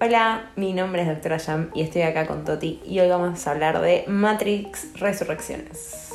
[0.00, 3.50] Hola, mi nombre es Doctora Jam y estoy acá con Toti y hoy vamos a
[3.52, 6.10] hablar de Matrix Resurrecciones.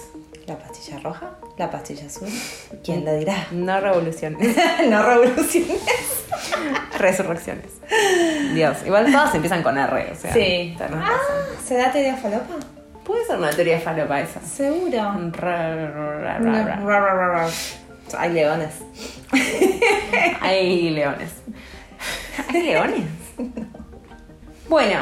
[0.48, 1.32] ¿La pastilla roja?
[1.58, 2.28] ¿La pastilla azul?
[2.84, 3.48] ¿Quién la dirá?
[3.52, 4.56] No revoluciones,
[4.90, 5.80] no revoluciones.
[7.00, 7.72] resurrecciones.
[8.54, 10.34] Dios, igual todas empiezan con R, o sea.
[10.34, 10.76] Sí.
[10.78, 11.66] Ah, razón.
[11.66, 12.56] ¿será teoría falopa?
[13.06, 14.42] Puede ser una teoría falopa esa.
[14.42, 15.00] Seguro.
[18.18, 18.74] Hay leones.
[20.42, 21.32] Hay leones.
[22.50, 23.19] ¿Hay leones?
[24.70, 25.00] Bueno,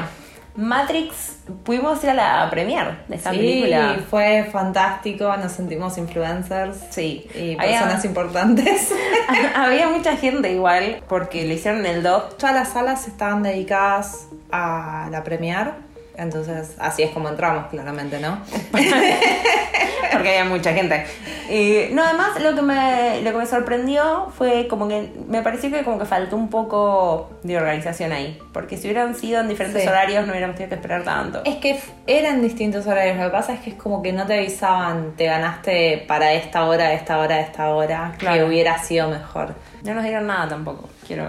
[0.55, 3.99] Matrix, pudimos ir a la premiere de esta sí, película.
[4.09, 8.91] fue fantástico, nos sentimos influencers Sí, y Había- personas importantes.
[9.55, 12.37] Había mucha gente igual, porque lo hicieron el DOT.
[12.37, 15.73] Todas las salas estaban dedicadas a la premier,
[16.17, 18.39] entonces así es como entramos claramente, ¿no?
[20.11, 21.05] porque había mucha gente.
[21.49, 25.69] Y, no, además lo que, me, lo que me sorprendió fue como que me pareció
[25.71, 28.39] que como que faltó un poco de organización ahí.
[28.51, 29.87] Porque si hubieran sido en diferentes Sí.
[29.87, 31.41] horarios no hubiéramos tenido que esperar tanto.
[31.45, 33.17] Es que eran distintos horarios.
[33.17, 36.65] Lo que pasa es que es como que no te avisaban, te ganaste para esta
[36.65, 38.47] hora, esta hora, esta hora, que Claro.
[38.47, 39.53] hubiera sido mejor.
[39.83, 40.89] No nos dieron nada tampoco.
[41.07, 41.23] Quiero.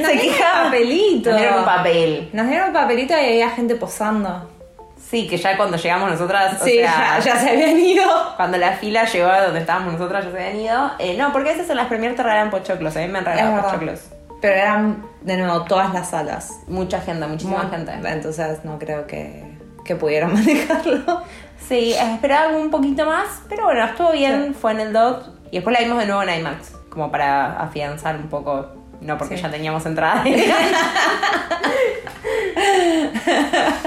[0.00, 1.30] Nos dieron un papelito.
[1.30, 2.30] Nos dieron un papel.
[2.32, 4.48] Nos dieron un papelito y había gente posando.
[5.10, 6.60] Sí, que ya cuando llegamos nosotras.
[6.60, 8.04] o sí, sea, ya, ya se habían ido.
[8.36, 10.90] Cuando la fila llegó a donde estábamos nosotras ya se habían ido.
[10.98, 12.96] Eh, no, porque a veces en las premier te regalan pochoclos.
[12.96, 14.00] A mí me han regalado pochoclos.
[14.40, 16.60] Pero eran, de nuevo, todas las salas.
[16.66, 17.92] Mucha gente, muchísima Mu- gente.
[18.04, 19.44] Entonces no creo que,
[19.84, 21.22] que pudieran manejarlo.
[21.68, 24.54] Sí, esperaba un poquito más, pero bueno, estuvo bien, Sí.
[24.60, 28.16] fue en el DOT y después la vimos de nuevo en IMAX, como para afianzar
[28.16, 28.66] un poco,
[29.02, 29.42] no porque Sí.
[29.42, 30.24] ya teníamos entrada.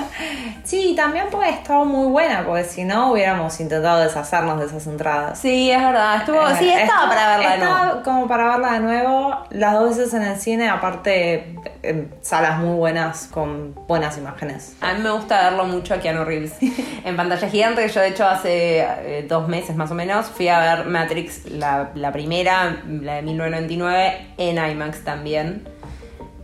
[0.66, 5.40] Sí, también porque estaba muy buena, porque si no hubiéramos intentado deshacernos de esas entradas.
[5.40, 8.04] sí, es verdad, estuvo, Eh, sí, estaba estuvo- para verla de estaba nuevo.
[8.04, 12.76] como para verla de nuevo, las dos veces en el cine, aparte en salas muy
[12.76, 14.76] buenas, con buenas imágenes.
[14.82, 16.54] A mí me gusta verlo mucho a Keanu Reeves
[17.06, 20.48] en pantalla gigante, que yo de hecho hace eh, dos meses más o menos fui
[20.48, 25.68] a ver Matrix, la, la primera, la de 1999, en IMAX también,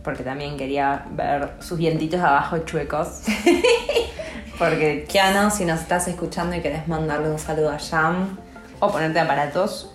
[0.02, 3.22] porque también quería ver sus dientitos de abajo chuecos.
[4.58, 8.38] porque Keanu, si nos estás escuchando y querés mandarle un saludo a Jam.
[8.80, 9.94] O ponerte aparatos.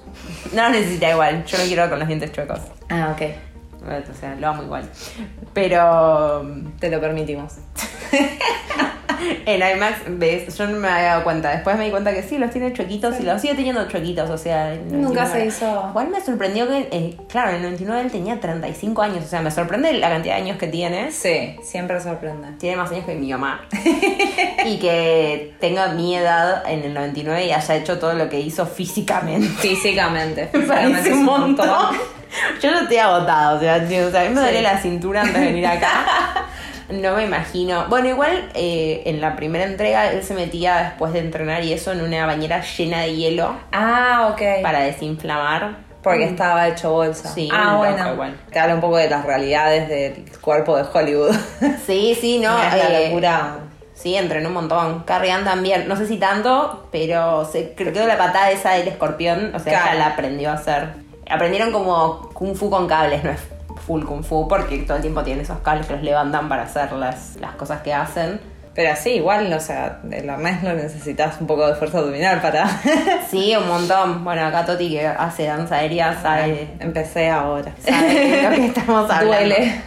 [0.54, 1.44] No los necesita igual.
[1.46, 2.62] Yo no quiero con los dientes chuecos.
[2.90, 3.22] Ah, ok.
[4.10, 4.90] O sea, lo amo igual.
[5.54, 6.46] Pero
[6.80, 7.56] Te lo permitimos.
[9.46, 11.50] en IMAX, ves, yo no me había dado cuenta.
[11.52, 14.30] Después me di cuenta que sí, los tiene chuequitos y los sigue teniendo chuequitos.
[14.30, 15.32] O sea, Nunca 99.
[15.32, 15.88] se hizo.
[15.90, 19.26] Igual me sorprendió que, eh, claro, en el 99 él tenía 35 años.
[19.26, 21.12] O sea, me sorprende la cantidad de años que tiene.
[21.12, 22.50] Sí, siempre sorprende.
[22.60, 23.62] Tiene más años que mi mamá.
[24.66, 28.66] y que tenga mi edad en el 99 y haya hecho todo lo que hizo
[28.68, 29.48] físicamente.
[29.48, 30.50] Físicamente.
[30.54, 31.96] Me físicamente un montón.
[32.62, 34.42] Yo no estoy agotado, o sea, tío, o sea, a mí me Sí.
[34.42, 36.06] duele la cintura antes de venir acá.
[36.90, 37.86] No me imagino.
[37.90, 41.92] Bueno, igual eh, en la primera entrega él se metía después de entrenar y eso
[41.92, 44.62] en una bañera llena de hielo Ah, ok.
[44.64, 45.86] para desinflamar.
[46.02, 47.28] Porque estaba hecho bolsa.
[47.34, 48.14] Sí, ah, bueno.
[48.14, 48.40] igual.
[48.52, 51.36] Te habla un poco de las realidades del cuerpo de Hollywood.
[51.86, 52.58] Sí, sí, no.
[52.64, 53.58] es la eh, locura.
[53.94, 55.04] Sí, entrenó un montón.
[55.04, 58.88] Carrie Ann también, no sé si tanto, pero se creo que la patada esa del
[58.88, 59.88] escorpión, o sea, Claro.
[59.90, 60.90] ella la aprendió a hacer.
[61.30, 63.32] Aprendieron como kung fu con cables, no
[63.88, 66.92] full kung fu, porque todo el tiempo tienen esos cables que los levantan para hacer
[66.92, 68.40] las, las cosas que hacen.
[68.76, 72.68] Pero sí, igual, o sea, el arnés lo necesitas un poco de fuerza abdominal para.
[73.32, 74.24] Sí, un montón.
[74.24, 77.72] Bueno, acá Toti que hace danza aérea sabe, Empecé ahora.
[77.82, 79.26] sabe lo que estamos hablando.
[79.26, 79.82] Duele.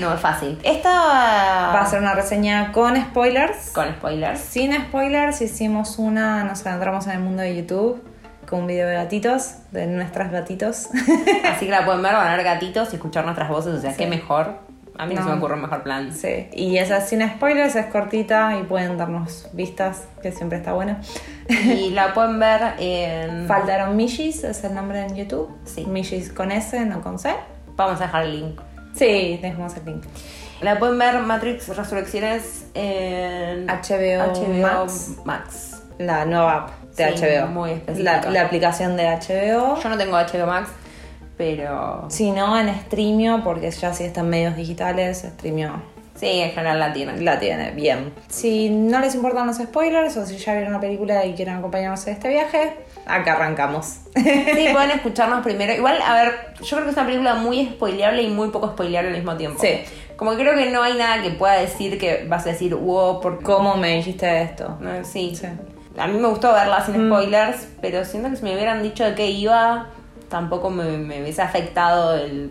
[0.00, 0.58] No es fácil.
[0.62, 3.70] Esta Va a ser una reseña con spoilers.
[3.70, 4.40] con spoilers.
[4.40, 8.02] Sin spoilers, hicimos una, nos adentramos en el mundo de YouTube
[8.48, 10.88] con un video de gatitos, de nuestras gatitos.
[11.44, 13.90] Así que la pueden ver, van a ver gatitos y escuchar nuestras voces, o sea,
[13.92, 13.96] Sí.
[13.98, 14.58] qué mejor.
[14.96, 15.26] A mí no, No.
[15.26, 16.12] se me ocurre un mejor plan.
[16.12, 20.96] sí, y esa sin spoilers es cortita y pueden darnos vistas, que siempre está bueno.
[21.48, 23.48] Y la pueden ver en.
[23.48, 25.50] Faltaron Mishis, es el nombre en YouTube.
[25.64, 25.84] Sí.
[25.86, 27.34] Mishis con S, no con C.
[27.76, 28.60] Vamos a dejar el link.
[28.94, 30.04] Sí, dejemos el link.
[30.60, 35.10] La pueden ver Matrix Resurrecciones en HBO Max.
[35.24, 35.82] Max.
[35.98, 37.46] La nueva app de Sí, HBO.
[37.48, 38.20] muy específica.
[38.22, 39.80] la, la aplicación de HBO.
[39.80, 40.70] Yo no tengo HBO Max,
[41.36, 42.06] pero.
[42.08, 45.82] Si no, en Streamio, porque ya si están medios digitales, Streamio
[46.16, 47.24] Sí, en general la tienen.
[47.24, 48.12] la tiene bien.
[48.28, 52.06] Si no les importan los spoilers o si ya vieron la película y quieren acompañarnos
[52.06, 52.72] en este viaje,
[53.04, 53.98] acá arrancamos.
[54.14, 54.22] Sí,
[54.72, 55.72] pueden escucharnos primero.
[55.72, 59.10] Igual, a ver, yo creo que es una película muy spoileable y muy poco spoileable
[59.10, 59.58] al mismo tiempo.
[59.60, 59.80] Sí.
[60.14, 63.20] Como que creo que no hay nada que pueda decir que vas a decir, wow,
[63.20, 64.78] por ¿Cómo me dijiste esto?
[64.80, 65.34] No, sí.
[65.34, 65.48] Sí.
[65.98, 67.12] A mí me gustó verla sin Mm.
[67.12, 69.86] spoilers, pero siento que si me hubieran dicho de qué iba,
[70.28, 72.50] tampoco me, me hubiese afectado el,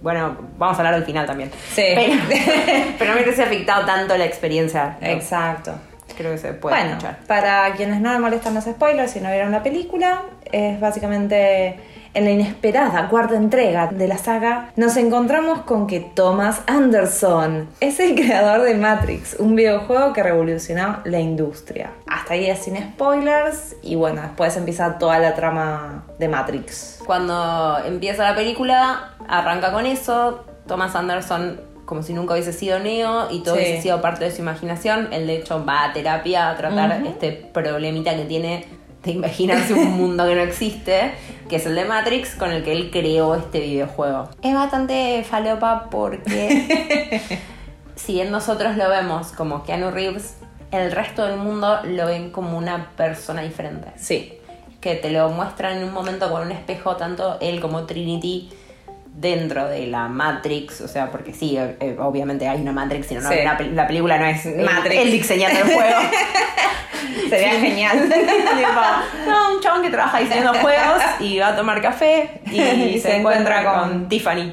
[0.00, 1.50] Bueno, vamos a hablar del final también.
[1.72, 1.84] Sí.
[1.94, 2.12] Pero,
[2.98, 4.96] pero no me hubiese afectado tanto la experiencia.
[5.00, 5.06] ¿no?
[5.06, 5.72] Exacto.
[6.16, 7.18] Creo que se puede Bueno, escuchar.
[7.26, 10.22] para quienes no le molestan los spoilers y no vieron la película,
[10.52, 11.78] es básicamente
[12.14, 18.00] en la inesperada cuarta entrega de la saga, nos encontramos con que Thomas Anderson es
[18.00, 21.90] el creador de Matrix, un videojuego que revolucionó la industria.
[22.06, 27.00] Hasta ahí es sin spoilers y bueno, después empieza toda la trama de Matrix.
[27.04, 30.44] Cuando empieza la película, arranca con eso.
[30.66, 33.60] Thomas Anderson, como si nunca hubiese sido Neo y todo Sí.
[33.60, 35.12] hubiese sido parte de su imaginación.
[35.12, 38.66] Él, de hecho, va a terapia a tratar este problemita que tiene
[39.04, 41.12] de imaginarse un mundo que no existe,
[41.48, 44.28] que es el de Matrix, con el que él creó este videojuego.
[44.42, 47.20] Es bastante falopa porque,
[47.96, 50.36] si bien nosotros lo vemos como Keanu Reeves,
[50.70, 54.38] el resto del mundo lo ven como una persona diferente Sí,
[54.80, 58.50] que te lo muestran en un momento con un espejo, tanto él como Trinity
[59.16, 63.14] dentro de la Matrix, o sea, porque sí, eh, eh, obviamente hay una Matrix, si
[63.14, 63.34] no, no Sí.
[63.36, 65.12] hay una pel- la película no es Matrix.
[65.12, 66.00] diseñando el juego.
[67.30, 68.08] sería genial.
[69.26, 73.00] No, un chabón que trabaja diseñando juegos y va a tomar café y, Y se,
[73.08, 74.52] se encuentra encuentra con, con- Tiffany.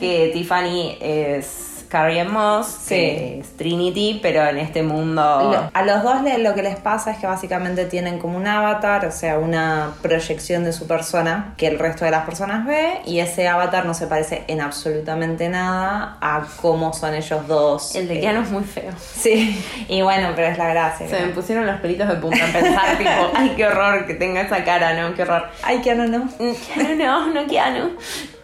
[0.00, 2.94] Que Tiffany es Carrie Moss, Sí.
[2.94, 5.22] que es Trinity, pero en este mundo...
[5.52, 8.46] Lo- a los dos le- lo que les pasa es que básicamente tienen como un
[8.46, 13.02] avatar, o sea, una proyección de su persona que el resto de las personas ve
[13.04, 17.94] y ese avatar no se parece en absolutamente nada a cómo son ellos dos.
[17.94, 18.92] El de Eh, Keanu es muy feo.
[18.98, 21.06] Sí, y bueno, pero es la gracia.
[21.06, 24.40] Se me pusieron los pelitos de punta en pensar, tipo, ay, qué horror que tenga
[24.40, 25.14] esa cara, ¿no?
[25.14, 25.44] Qué horror.
[25.62, 26.24] Ay, no, no.
[26.24, 27.90] Mm, Keanu no, no Keanu.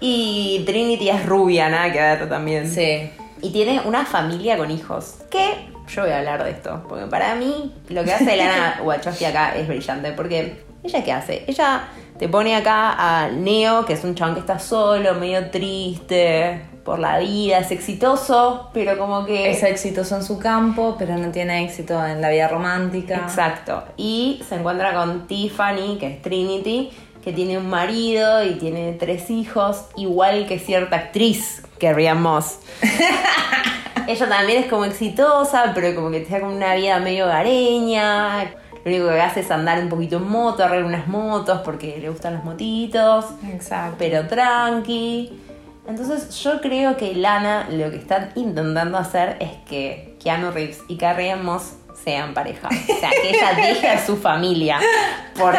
[0.00, 2.70] Y Trinity es rubia, nada que ver también.
[2.70, 3.10] Sí.
[3.42, 5.16] Y tiene una familia con hijos.
[5.30, 6.84] Que yo voy a hablar de esto.
[6.88, 10.12] Porque para mí, lo que hace Lana Wachowski acá es brillante.
[10.12, 11.44] Porque, ¿ella qué hace?
[11.46, 11.88] Ella
[12.18, 16.98] te pone acá a Neo, que es un chabón que está solo, medio triste por
[16.98, 19.50] la vida, es exitoso, pero como que.
[19.50, 23.16] Es exitoso en su campo, pero no tiene éxito en la vida romántica.
[23.16, 23.84] Exacto.
[23.98, 26.90] Y se encuentra con Tiffany, que es Trinity,
[27.22, 32.58] que tiene un marido y tiene tres hijos, igual que cierta actriz, Carrie Ann Moss.
[34.06, 38.44] Ella también es como exitosa, pero como que tiene como una vida medio gareña.
[38.84, 42.08] Lo único que hace es andar un poquito en moto, arreglar unas motos porque le
[42.08, 43.96] gustan los motitos Exacto.
[43.98, 45.38] pero tranqui.
[45.86, 50.96] Entonces yo creo que Lana lo que está intentando hacer es que Keanu Reeves y
[50.96, 51.74] Carrie Ann Moss
[52.08, 52.68] sean pareja.
[52.68, 54.80] O sea, que ella deje a su familia.
[55.38, 55.58] Porque,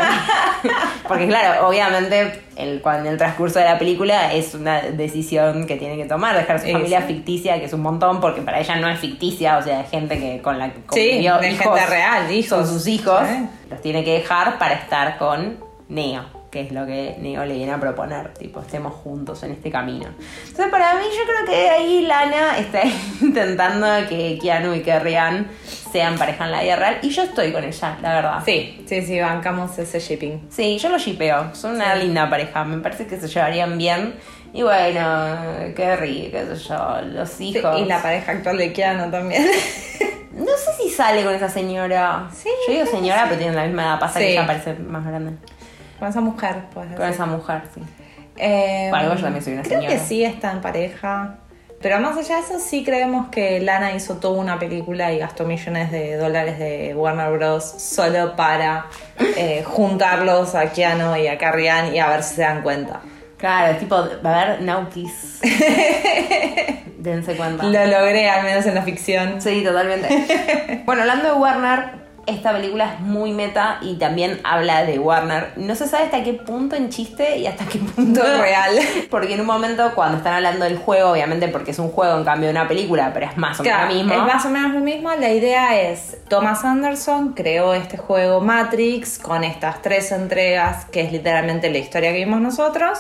[1.08, 5.76] porque claro, obviamente el, cuando en el transcurso de la película es una decisión que
[5.76, 7.14] tiene que tomar, dejar a su Sí, familia sí.
[7.14, 10.20] ficticia, que es un montón, porque para ella no es ficticia, o sea, es gente
[10.20, 12.50] que con la que Sí, convivió, de hijos, gente real, hijos.
[12.50, 13.22] Son sus hijos.
[13.28, 13.48] Sí.
[13.70, 17.72] Los tiene que dejar para estar con Neo que es lo que Neo le viene
[17.74, 20.08] a proponer, tipo, estemos juntos en este camino.
[20.48, 22.82] Entonces, para mí, yo creo que ahí Lana está
[23.22, 25.48] intentando que Keanu y Carrie Ann
[25.92, 28.42] sean pareja en la vida real, y yo estoy con ella, la verdad.
[28.46, 30.48] Sí, sí, sí, bancamos ese shipping.
[30.50, 32.04] Sí, yo lo shipeo, son una Sí.
[32.04, 34.16] linda pareja, me parece que se llevarían bien.
[34.54, 35.02] Y bueno,
[35.76, 37.80] Carrie, qué sé yo, los Sí, hijos.
[37.80, 39.46] y la pareja actual de Keanu también.
[40.32, 42.30] No sé si sale con esa señora.
[42.32, 45.06] Sí, Yo digo creo señora, pero tiene la misma edad, pasa que ella parece más
[45.06, 45.34] grande.
[46.00, 46.88] Con esa mujer, pues.
[46.96, 47.82] Con esa mujer, sí.
[48.38, 49.96] Eh, Bueno, igual yo también soy una creo señora.
[49.98, 51.36] que sí está en pareja.
[51.82, 55.46] Pero más allá de eso, sí creemos que Lana hizo toda una película y gastó
[55.46, 57.64] millones de dólares de Warner Bros.
[57.64, 58.88] solo para
[59.38, 63.00] eh, juntarlos a Keanu y a Carrie Ann y a ver si se dan cuenta.
[63.38, 65.40] Claro, tipo, va a haber Nautis.
[66.98, 67.64] Dense cuenta.
[67.64, 69.42] Lo logré, al menos en la ficción.
[69.42, 70.84] Sí, totalmente.
[70.86, 71.99] bueno, hablando de Warner,
[72.30, 75.54] esta película es muy meta y también habla de Warner.
[75.58, 78.78] No se sabe hasta qué punto en chiste y hasta qué punto Real.
[79.10, 82.24] Porque en un momento, cuando están hablando del juego, obviamente porque es un juego en
[82.24, 84.14] cambio de una película, pero es más o menos Claro, lo mismo.
[84.14, 85.10] es más o menos lo mismo.
[85.16, 91.12] La idea es, Thomas Anderson creó este juego Matrix con estas tres entregas, que es
[91.12, 93.00] literalmente la historia que vimos nosotros,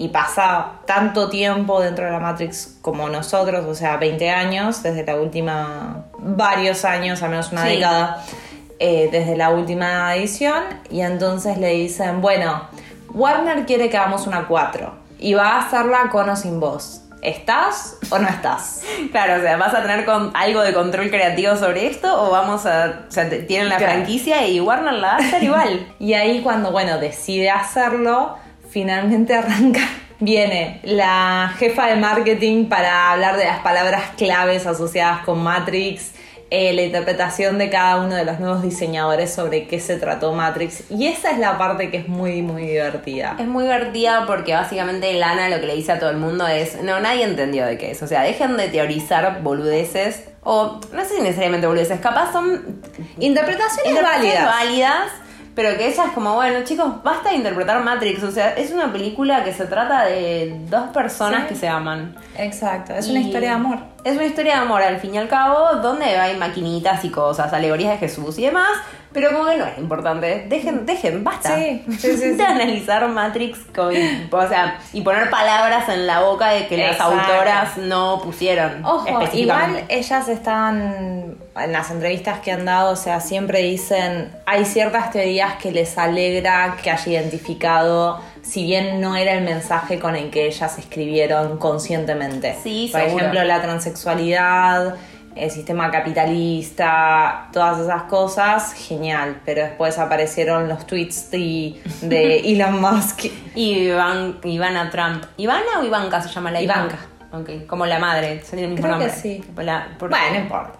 [0.00, 5.04] y pasa tanto tiempo dentro de la Matrix como nosotros, o sea, 20 años, desde
[5.04, 7.68] la última, varios años, al menos una Sí.
[7.70, 8.22] década,
[8.78, 12.62] eh, desde la última edición, y entonces le dicen, bueno,
[13.12, 17.02] Warner quiere que hagamos una 4, y va a hacerla con o sin voz.
[17.20, 18.82] ¿Estás o no estás?
[19.10, 22.64] Claro, o sea, ¿vas a tener con algo de control creativo sobre esto o vamos
[22.66, 23.06] a...
[23.08, 23.94] O sea, tienen la Claro.
[23.94, 25.86] franquicia y Warner la va a hacer igual.
[25.98, 28.36] Y ahí cuando, bueno, decide hacerlo,
[28.70, 29.80] finalmente arranca.
[30.20, 36.12] Viene la jefa de marketing para hablar de las palabras claves asociadas con Matrix.
[36.50, 40.90] Eh, la interpretación de cada uno de los nuevos diseñadores sobre qué se trató Matrix.
[40.90, 43.36] Y esa es la parte que es muy, muy divertida.
[43.38, 46.82] Es muy divertida porque básicamente Lana lo que le dice a todo el mundo es,
[46.82, 48.02] no, nadie entendió de qué es.
[48.02, 50.24] O sea, dejen de teorizar boludeces.
[50.42, 52.80] O no sé si necesariamente boludeces, capaz son
[53.18, 54.46] Interpretaciones interpretaciones válidas.
[54.46, 55.12] válidas,
[55.58, 58.22] pero que ella es como, bueno, chicos, basta de interpretar Matrix.
[58.22, 61.46] O sea, es una película que se trata de dos personas Sí.
[61.48, 62.14] que se aman.
[62.36, 63.78] Exacto, es una historia de amor.
[64.04, 67.52] Es una historia de amor, al fin y al cabo, donde hay maquinitas y cosas,
[67.52, 68.68] alegorías de Jesús y demás,
[69.12, 70.46] pero como que no es importante.
[70.48, 71.56] Dejen, dejen, basta.
[71.56, 72.08] Sí, sí.
[72.14, 73.92] De analizar Matrix con,
[74.30, 78.84] o sea, y poner palabras en la boca de que las autoras no pusieron.
[78.84, 84.64] Ojo, igual ellas están, en las entrevistas que han dado, o sea, siempre dicen, hay
[84.64, 90.16] ciertas teorías que les alegra que haya identificado, si bien no era el mensaje con
[90.16, 92.56] el que ellas escribieron conscientemente.
[92.62, 93.18] Sí, Por seguro.
[93.18, 94.94] ejemplo, la transexualidad,
[95.36, 99.40] el sistema capitalista, todas esas cosas, genial.
[99.44, 103.26] Pero después aparecieron los tweets de, de Elon Musk.
[103.54, 105.24] Y Iván, Ivana Trump.
[105.36, 106.74] ¿Ivana o Ivanka se llama la hija?
[106.74, 106.98] Ivanka.
[107.30, 109.44] Ok, como la madre, tiene el mismo Creo que sí.
[109.58, 110.78] La- Bueno, no importa.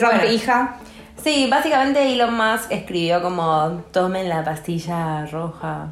[0.00, 0.30] Trump, Bueno.
[0.32, 0.76] hija.
[1.22, 5.88] Sí, básicamente Elon Musk escribió como tomen la pastilla roja.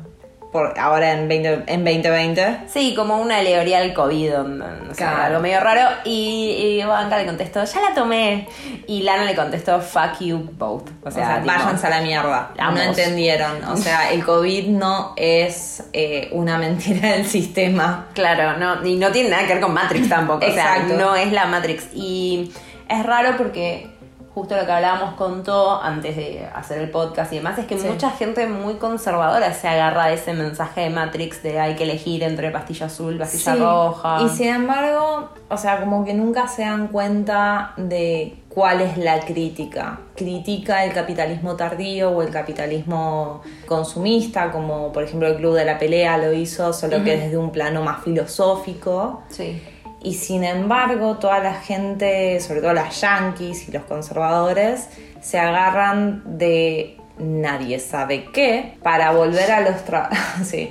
[0.52, 2.58] por ahora en, 20, en 2020.
[2.68, 5.23] Sí, como una alegoría al COVID, no, no sé, Claro.
[5.25, 5.80] algo medio raro.
[6.04, 6.11] Y,
[6.56, 8.46] y Ivanka le contestó, ya la tomé.
[8.87, 10.88] Y Lana le contestó, fuck you both.
[11.02, 12.50] O O sea, sea, tipo, váyanse a la mierda.
[12.56, 12.84] Ambos.
[12.84, 13.64] No entendieron.
[13.64, 18.06] O sea, el COVID no es eh, una mentira del sistema.
[18.14, 20.46] Claro, no, y no tiene nada que ver con Matrix tampoco.
[20.46, 21.88] O sea, no es la Matrix.
[21.94, 22.52] Y
[22.88, 23.90] es raro porque
[24.35, 27.79] justo lo que hablábamos con To antes de hacer el podcast y demás es que
[27.79, 27.87] Sí.
[27.87, 32.23] mucha gente muy conservadora se agarra de ese mensaje de Matrix de hay que elegir
[32.25, 33.59] entre pastilla azul, pastilla Sí.
[33.61, 34.23] roja.
[34.23, 39.21] Y sin embargo, o sea, como que nunca se dan cuenta de cuál es la
[39.21, 40.00] crítica.
[40.17, 45.79] Critica el capitalismo tardío o el capitalismo consumista, como por ejemplo el Club de la
[45.79, 49.23] Pelea lo hizo, solo que desde un plano más filosófico.
[49.29, 49.62] Sí.
[50.04, 54.88] Y sin embargo, toda la gente, sobre todo las yankees y los conservadores,
[55.23, 59.76] se agarran de nadie sabe qué para volver a los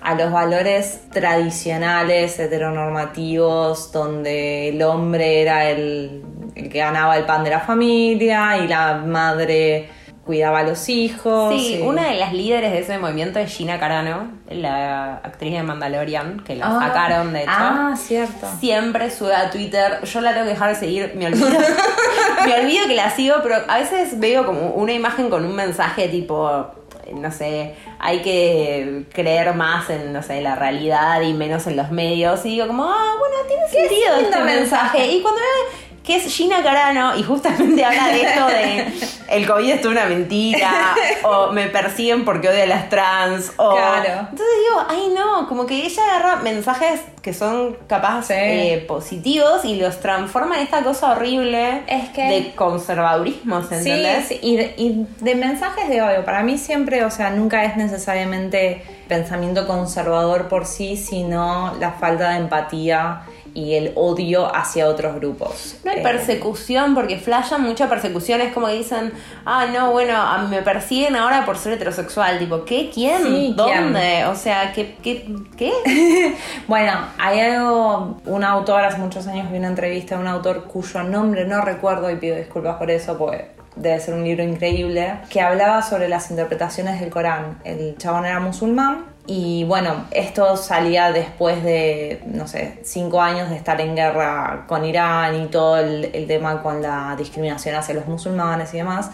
[0.00, 6.22] a los valores tradicionales, heteronormativos, donde el hombre era el,
[6.54, 9.88] el que ganaba el pan de la familia y la madre
[10.26, 11.54] cuidaba a los hijos.
[11.54, 15.62] Sí, y- una de las líderes de ese movimiento es Gina Carano, la actriz de
[15.62, 17.50] Mandalorian, que la Ah, sacaron de hecho.
[17.54, 18.46] Ah, cierto.
[18.60, 21.48] Siempre sube a Twitter, yo la tengo que dejar de seguir, me olvido.
[22.44, 26.08] me olvido que la sigo, pero a veces veo como una imagen con un mensaje
[26.08, 26.66] tipo,
[27.14, 31.90] no sé, hay que creer más en, no sé, la realidad y menos en los
[31.92, 32.44] medios.
[32.44, 34.98] Y digo como, ah, bueno, tiene sentido este mensaje.
[34.98, 35.06] mensaje.
[35.12, 39.70] Y cuando veo que es Gina Carano y justamente habla de esto de el COVID
[39.70, 40.94] es toda una mentira,
[41.24, 43.74] o me persiguen porque odio a las trans, o...
[43.74, 44.20] Claro.
[44.30, 48.34] Entonces digo, ay no, como que ella agarra mensajes que son capaz Sí.
[48.36, 53.90] eh, positivos y los transforma en esta cosa horrible Es que- de conservadurismo, ¿se Sí,
[53.90, 54.28] ¿entendés?
[54.28, 56.24] sí, y de, y de mensajes de odio.
[56.24, 62.30] Para mí siempre, o sea, nunca es necesariamente pensamiento conservador por sí, sino la falta
[62.30, 63.22] de empatía
[63.56, 65.76] y el odio hacia otros grupos.
[65.82, 68.42] No hay Eh, persecución, porque flashan mucha persecución.
[68.42, 69.12] Es como que dicen,
[69.46, 72.38] ah, no, bueno, a mí me persiguen ahora por ser heterosexual.
[72.38, 72.90] Tipo, ¿qué?
[72.92, 73.22] ¿Quién?
[73.22, 74.26] Sí, ¿Dónde?
[74.26, 74.96] O sea, ¿qué?
[75.02, 75.26] ¿Qué?
[75.56, 75.72] ¿Qué?
[76.68, 81.02] Bueno, hay algo, un autor, hace muchos años vi una entrevista de un autor cuyo
[81.02, 85.40] nombre no recuerdo y pido disculpas por eso, porque debe ser un libro increíble, que
[85.40, 87.58] hablaba sobre las interpretaciones del Corán.
[87.64, 93.56] El chabón era musulmán y bueno, esto salía después de, no sé, cinco años de
[93.56, 98.06] estar en guerra con Irán y todo el, el tema con la discriminación hacia los
[98.06, 99.10] musulmanes y demás.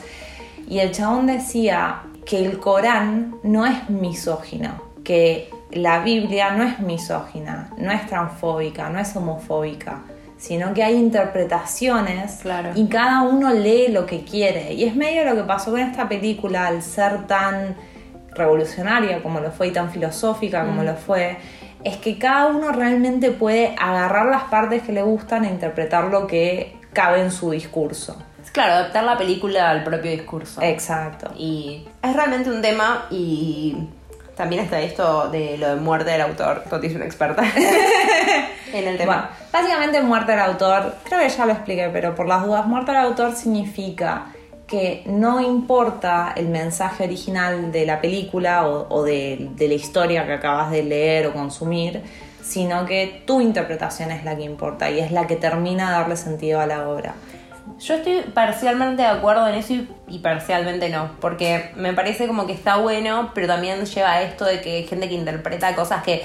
[0.68, 6.78] Y el chabón decía que el Corán no es misógino, que la Biblia no es
[6.80, 10.02] misógina, no es transfóbica, no es homofóbica,
[10.36, 12.70] sino que hay interpretaciones Claro.
[12.74, 14.72] y cada uno lee lo que quiere.
[14.74, 17.76] Y es medio lo que pasó con esta película al ser tan
[18.34, 21.38] revolucionaria como lo fue y tan filosófica como lo fue,
[21.84, 26.26] es que cada uno realmente puede agarrar las partes que le gustan e interpretar lo
[26.26, 28.16] que cabe en su discurso.
[28.42, 30.60] Es claro, adaptar la película al propio discurso.
[30.62, 31.32] Exacto.
[31.36, 33.88] Y es realmente un tema y
[34.36, 36.64] también está esto de lo de muerte del autor.
[36.68, 37.44] Toti es una experta
[38.72, 39.12] en el tema.
[39.12, 42.90] Bueno, básicamente muerte al autor, creo que ya lo expliqué, pero por las dudas, muerte
[42.92, 44.26] al autor significa
[44.72, 50.70] que no importa el mensaje original de la película o, de la historia que acabas
[50.70, 52.00] de leer o consumir,
[52.42, 56.16] sino que tu interpretación es la que importa y es la que termina de darle
[56.16, 57.12] sentido a la obra.
[57.80, 62.46] Yo estoy parcialmente de acuerdo en eso y, y parcialmente no, porque me parece como
[62.46, 66.02] que está bueno, pero también lleva a esto de que hay gente que interpreta cosas
[66.02, 66.22] que...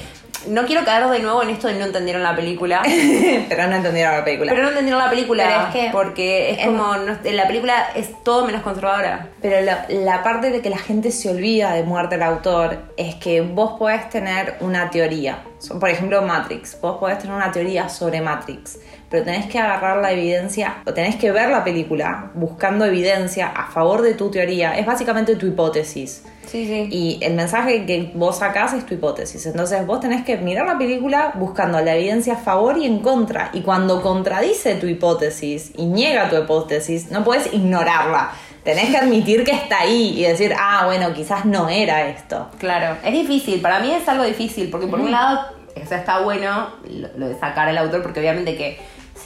[0.49, 2.81] No quiero caer de nuevo en esto de no entendieron la película,
[3.49, 4.51] Pero no entendieron la película.
[4.51, 6.95] pero no entendieron la película Pero es que- porque es es- como...
[6.97, 9.27] no- la película es todo menos conservadora.
[9.41, 13.15] Pero la, la parte de que la gente se olvida de muerte del autor es
[13.15, 15.39] que vos podés tener una teoría.
[15.79, 16.79] Por ejemplo, Matrix.
[16.81, 18.79] Vos podés tener una teoría sobre Matrix.
[19.09, 23.67] Pero tenés que agarrar la evidencia, o tenés que ver la película buscando evidencia a
[23.71, 24.77] favor de tu teoría.
[24.77, 26.23] Es básicamente tu hipótesis.
[26.45, 26.87] Sí, sí.
[26.91, 29.45] Y el mensaje que vos sacás es tu hipótesis.
[29.45, 33.49] Entonces vos tenés que mirar la película buscando la evidencia a favor y en contra.
[33.53, 38.31] Y cuando contradice tu hipótesis y niega tu hipótesis, no puedes ignorarla.
[38.63, 42.49] Tenés que admitir que está ahí y decir, ah, bueno, quizás no era esto.
[42.57, 45.39] Claro, es difícil, para mí es algo difícil, porque por un lado,
[45.81, 48.77] o sea, está bueno lo, lo de sacar al autor, porque obviamente que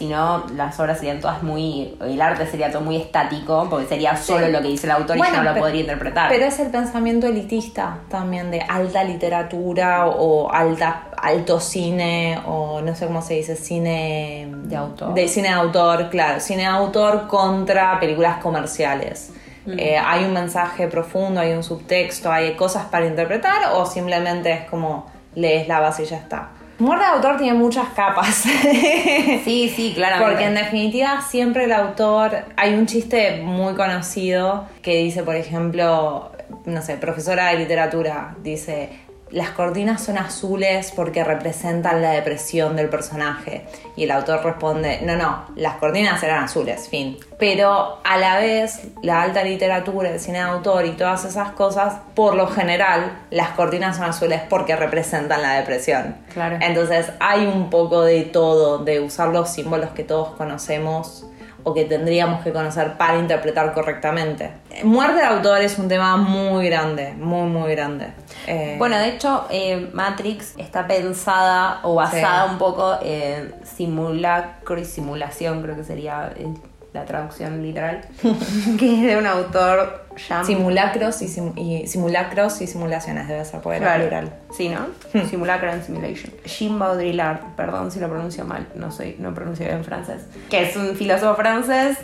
[0.02, 4.18] si no, las obras serían todas muy, el arte sería todo muy estático, porque sería
[4.18, 6.28] solo lo que dice el autor y Bueno, yo no lo pero- podría interpretar.
[6.28, 12.96] Pero es el pensamiento elitista también de alta literatura o alta, alto cine o no
[12.96, 15.14] sé cómo se dice, cine De autor.
[15.14, 19.32] De cine de autor, claro, cine de autor contra películas comerciales.
[19.68, 19.78] Mm.
[19.78, 24.62] Eh, hay un mensaje profundo, hay un subtexto, hay cosas para interpretar o simplemente es
[24.68, 26.50] como lees la base y ya está.
[26.82, 28.28] Muerte de autor tiene muchas capas.
[29.46, 30.32] sí, sí, claramente.
[30.32, 36.32] Porque en definitiva siempre el autor, hay un chiste muy conocido que dice, por ejemplo,
[36.66, 38.90] no sé, profesora de literatura, dice,
[39.32, 43.66] las cortinas son azules porque representan la depresión del personaje.
[43.96, 47.18] Y el autor responde, no, no, las cortinas eran azules, fin.
[47.40, 51.96] Pero a la vez, la alta literatura, el cine de autor y todas esas cosas,
[52.14, 56.18] por lo general, las cortinas son azules porque representan la depresión.
[56.34, 56.58] Claro.
[56.62, 61.26] Entonces hay un poco de todo, de usar los símbolos que todos conocemos
[61.64, 64.52] o que tendríamos que conocer para interpretar correctamente.
[64.84, 68.08] Muerte de autor es un tema muy grande, muy, muy grande.
[68.48, 72.52] Eh, Bueno, de hecho, eh, Matrix está pensada o basada Sí.
[72.54, 76.48] un poco en simulacro y simulación, creo que sería eh,
[76.94, 78.02] la traducción literal,
[78.80, 80.01] que es de un autor
[80.46, 84.02] simulacros y, sim- y simulacros y simulaciones debe ser era Claro.
[84.04, 84.34] plural.
[84.56, 84.88] Sí, ¿no?
[85.30, 86.34] Simulacro and Simulation.
[86.46, 90.26] Jean Baudrillard, perdón si lo pronuncio mal, no soy, no pronuncio bien francés.
[90.50, 91.98] Que es un filósofo francés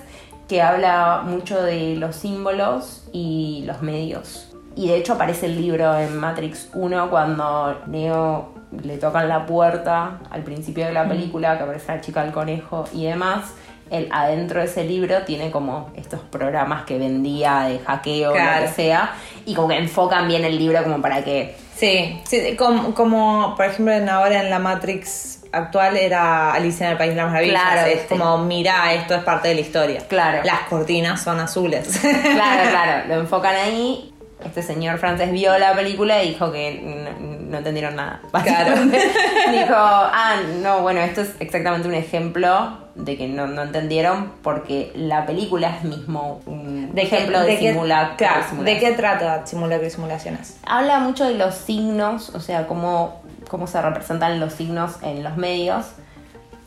[0.48, 4.50] que habla mucho de los símbolos y los medios.
[4.76, 10.20] Y de hecho aparece el libro en Matrix 1 cuando Neo le tocan la puerta
[10.30, 13.54] al principio de la película, que aparece la chica del conejo y demás.
[13.90, 18.40] El, adentro de ese libro tiene como estos programas que vendía de hackeo o lo
[18.40, 18.66] Claro.
[18.66, 19.14] que sea,
[19.46, 23.66] y como que enfocan bien el libro como para que Sí, sí como, como, por
[23.68, 27.62] ejemplo en ahora en la Matrix actual era Alicia en el País de las Maravillas.
[27.62, 28.08] Claro, es sí.
[28.10, 30.02] como, mira, esto es parte de la historia.
[30.08, 30.40] Claro.
[30.44, 32.00] Las cortinas son azules.
[32.02, 34.12] Claro, claro, lo enfocan ahí.
[34.44, 37.08] Este señor francés vio la película y dijo que
[37.48, 38.22] no, entendieron nada.
[38.44, 38.76] Claro.
[39.52, 44.92] Dijo, ah, no, bueno, esto es exactamente un ejemplo de que no, no entendieron porque
[44.96, 48.18] la película es mismo un ejemplo de, qué- simulacro.
[48.18, 48.66] claro, simulación.
[48.66, 50.60] ¿De qué trata simulacro y simulaciones?
[50.66, 55.38] Habla mucho de los signos, o sea, cómo, cómo se representan los signos en los
[55.38, 55.86] medios.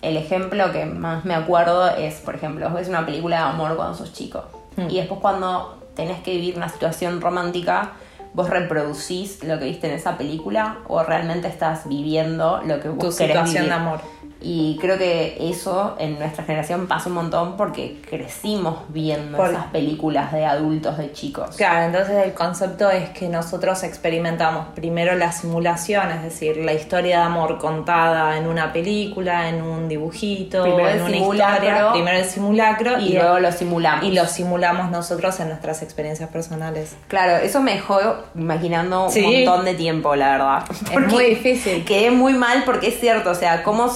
[0.03, 3.95] El ejemplo que más me acuerdo es, por ejemplo, ves una película de amor cuando
[3.97, 4.45] sos chico.
[4.89, 7.91] Y después cuando tenés que vivir una situación romántica,
[8.33, 12.99] vos reproducís lo que viste en esa película o realmente estás viviendo lo que vos
[12.99, 13.69] Tu querés situación vivir.
[13.69, 14.01] de amor.
[14.43, 19.67] Y creo que eso en nuestra generación pasa un montón porque crecimos viendo Por- esas
[19.67, 21.57] películas de adultos, de chicos.
[21.57, 27.19] Claro, entonces el concepto es que nosotros experimentamos primero la simulación, es decir, la historia
[27.19, 31.55] de amor contada en una película, en un dibujito, Primero en una simulacro.
[31.67, 31.93] historia.
[31.93, 34.05] Primero el simulacro Y luego lo simulamos.
[34.07, 36.97] y lo simulamos nosotros en nuestras experiencias personales.
[37.09, 37.99] Claro, eso me dejó
[38.35, 39.23] imaginando Sí.
[39.25, 40.65] un montón de tiempo, la verdad.
[40.91, 41.85] Es muy difícil.
[41.85, 43.89] Quedé muy mal porque es cierto, o sea, ¿cómo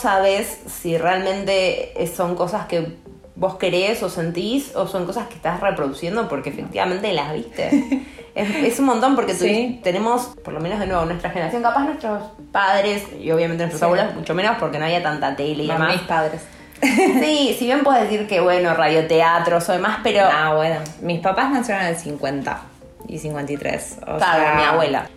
[0.42, 2.96] si realmente son cosas que
[3.36, 8.02] vos querés o sentís o son cosas que estás reproduciendo porque efectivamente las viste?
[8.34, 9.80] es, es un montón porque Sí.
[9.82, 13.84] tenemos, por lo menos de nuevo, nuestra generación, capaz nuestros padres y obviamente nuestros Sí.
[13.84, 15.92] abuelos, mucho menos porque no había tanta tele y demás.
[15.92, 16.42] mis padres.
[16.82, 20.20] Sí, si bien puedes decir que, bueno, radioteatros o demás, pero...
[20.30, 20.76] Ah, bueno.
[21.00, 22.60] Mis papás nacieron en el 50
[23.08, 23.98] y 53.
[24.02, 25.08] O Claro, sea, mi abuela.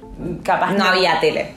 [0.43, 1.51] Capaz No había tele.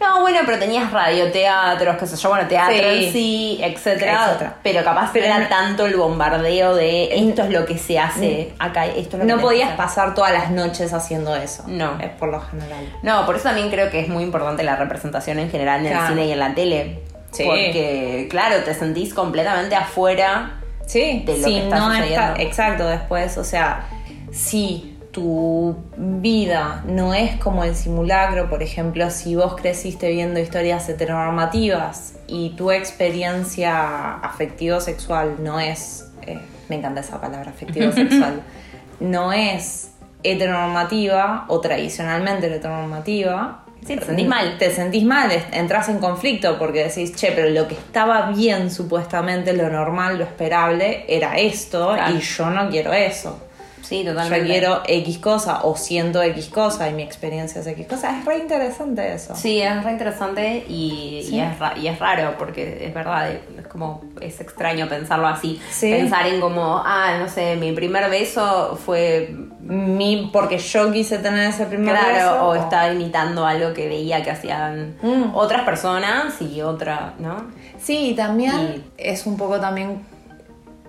[0.00, 3.04] No, bueno, pero tenías radioteatros, qué sé yo, bueno, teatro Sí.
[3.06, 4.24] en sí, etcétera.
[4.26, 4.54] Etcétera.
[4.62, 8.52] Pero capaz Pero era no- tanto el bombardeo de esto es lo que se hace
[8.58, 11.64] acá, esto es lo que No que podías pasar todas las noches haciendo eso.
[11.66, 11.98] No.
[12.00, 12.92] Es por lo general.
[13.02, 16.04] No, por eso también creo que es muy importante la representación en general en Claro.
[16.06, 17.00] el cine y en la tele.
[17.32, 17.44] Sí.
[17.44, 22.26] Porque, claro, te sentís completamente afuera Sí, de lo si que está no sucediendo.
[22.32, 23.86] está, exacto, después, o sea,
[24.32, 30.86] si tu vida no es como el simulacro, por ejemplo, si vos creciste viendo historias
[30.90, 38.42] heteronormativas y tu experiencia afectivo-sexual no es, eh, me encanta esa palabra, afectivo-sexual,
[39.00, 44.58] no es heteronormativa o tradicionalmente heteronormativa, Sí, te sentís mal.
[44.58, 49.52] te sentís mal, entras en conflicto porque decís, che, pero lo que estaba bien supuestamente,
[49.54, 52.16] lo normal, lo esperable, era esto Claro.
[52.16, 53.45] y yo no quiero eso.
[53.86, 54.46] Sí, Yo totalmente.
[54.48, 58.18] quiero X cosa o siento X cosa y mi experiencia es X cosa.
[58.18, 59.34] Es re interesante eso.
[59.36, 61.36] Sí, es re interesante y, Sí.
[61.36, 65.60] y es, ra- y es raro porque es verdad, es como, es extraño pensarlo así.
[65.70, 65.90] Sí.
[65.92, 71.50] Pensar en como, ah, no sé, mi primer beso fue, Mi, porque yo quise tener
[71.50, 75.34] ese primer claro, beso, o estaba imitando algo que veía que hacían Mm.
[75.34, 77.46] otras personas y otra, ¿no?
[77.82, 80.00] Sí, y también Y- es un poco también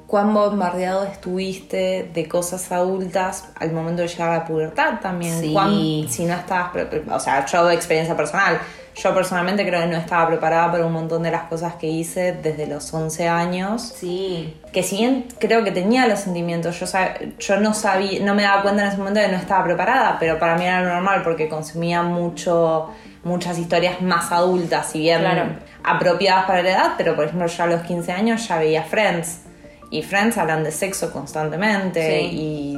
[0.08, 5.40] cuán bombardeado estuviste de cosas adultas al momento de llegar a la pubertad también.
[5.40, 5.52] Sí.
[5.54, 6.72] Cuán- si no estabas,
[7.12, 8.58] o sea, yo de experiencia personal,
[8.96, 12.32] yo personalmente creo que no estaba preparada para un montón de las cosas que hice
[12.32, 13.94] desde los 11 años.
[13.96, 18.34] Sí, Que si bien creo que tenía los sentimientos, yo, sab- yo no sabía, no
[18.34, 20.82] me daba cuenta en ese momento de que no estaba preparada, pero para mí era
[20.82, 22.90] normal porque consumía mucho,
[23.24, 25.48] muchas historias más adultas, si bien Claro.
[25.84, 29.42] apropiadas para la edad, pero por ejemplo yo a los 15 años ya veía Friends.
[29.90, 32.36] Y Friends hablan de sexo constantemente Sí.
[32.36, 32.78] y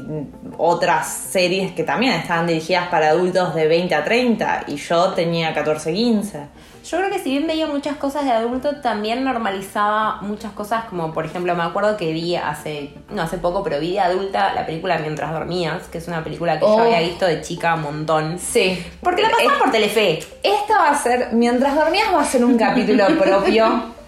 [0.57, 5.53] otras series que también estaban dirigidas para adultos de 20 a 30 y yo tenía
[5.53, 6.39] 14, 15.
[6.87, 11.13] Yo creo que si bien veía muchas cosas de adulto, también normalizaba muchas cosas, como
[11.13, 14.65] por ejemplo, me acuerdo que vi hace, no hace poco, pero vi de adulta la
[14.65, 16.77] película Mientras Dormías, que es una película que Oh.
[16.77, 18.39] yo había visto de chica un montón.
[18.39, 18.83] Sí.
[19.01, 20.19] Porque la pasaban por Telefe.
[20.43, 23.93] Esta va a ser, mientras dormías va a ser un capítulo propio,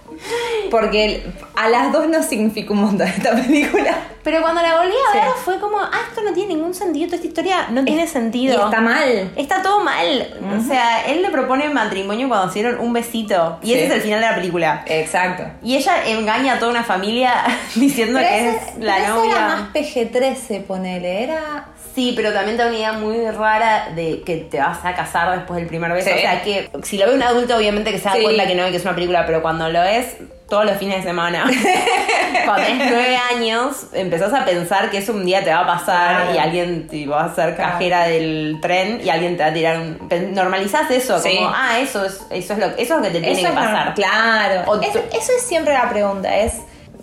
[0.70, 3.98] porque a las dos nos significa un montón esta película.
[4.24, 5.18] Pero cuando la volví a Sí.
[5.18, 8.54] ver fue como, ah, esto no tiene ningún sentido, toda esta historia no tiene sentido.
[8.62, 9.32] Y está mal.
[9.36, 10.34] Está todo mal.
[10.60, 13.58] O sea, él le propone matrimonio cuando hicieron un besito.
[13.64, 13.74] Y Sí.
[13.74, 14.84] ese es el final de la película.
[14.86, 15.44] Exacto.
[15.64, 17.34] Y ella engaña a toda una familia
[17.76, 19.32] diciendo Pero que ese- es la pero novia.
[19.32, 21.66] era más PG-13, ponele, era...
[21.94, 25.36] Sí, pero también te da una idea muy rara de que te vas a casar
[25.38, 26.10] después del primer beso.
[26.10, 26.16] Sí.
[26.16, 28.24] O sea, que si lo ve un adulto, obviamente que se da Sí.
[28.24, 30.16] cuenta que no, que es una película, pero cuando lo ves
[30.48, 31.46] todos los fines de semana,
[32.46, 36.22] cuando tenés nueve años, empezás a pensar que eso un día te va a pasar
[36.24, 36.36] Claro.
[36.36, 37.56] y alguien te va a Claro.
[37.56, 40.34] cajera del tren y alguien te va a tirar un...
[40.34, 41.36] Normalizás eso, Sí.
[41.38, 43.48] como, ah, eso es, eso es lo, eso es lo que te tiene Eso que
[43.48, 43.94] es pasar.
[43.96, 44.82] Claro.
[44.82, 46.54] Eso es siempre la pregunta, es...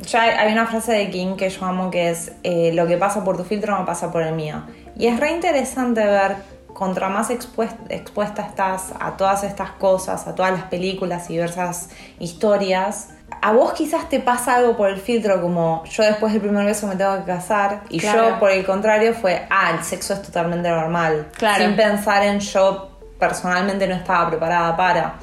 [0.02, 3.24] Ya hay una frase de King que yo amo que es eh, lo que pasa
[3.24, 4.62] por tu filtro no pasa por el mío.
[4.98, 6.36] Y es re interesante ver
[6.74, 11.88] contra más expuest- expuesta estás a todas estas cosas, a todas las películas y diversas
[12.18, 13.08] historias,
[13.42, 16.86] a vos quizás te pasa algo por el filtro como yo después del primer beso
[16.86, 18.30] me tengo que casar y Claro.
[18.30, 21.28] yo por el contrario fue, ah, el sexo es totalmente normal.
[21.36, 21.64] Claro.
[21.64, 25.14] Sin pensar en yo personalmente no estaba preparada para.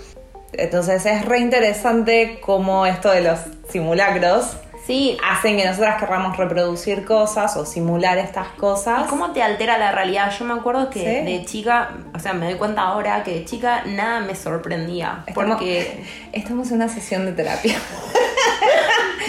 [0.54, 4.56] Entonces es re interesante cómo esto de los simulacros
[4.86, 9.02] Sí, hacen que nosotras querramos reproducir cosas o simular estas cosas.
[9.06, 10.32] ¿Y cómo te altera la realidad?
[10.38, 11.06] Yo me acuerdo que Sí.
[11.32, 15.24] de chica, o sea, me doy cuenta ahora que de chica nada me sorprendía.
[15.26, 16.06] Estamos, Porque.
[16.34, 17.76] estamos en una sesión de terapia.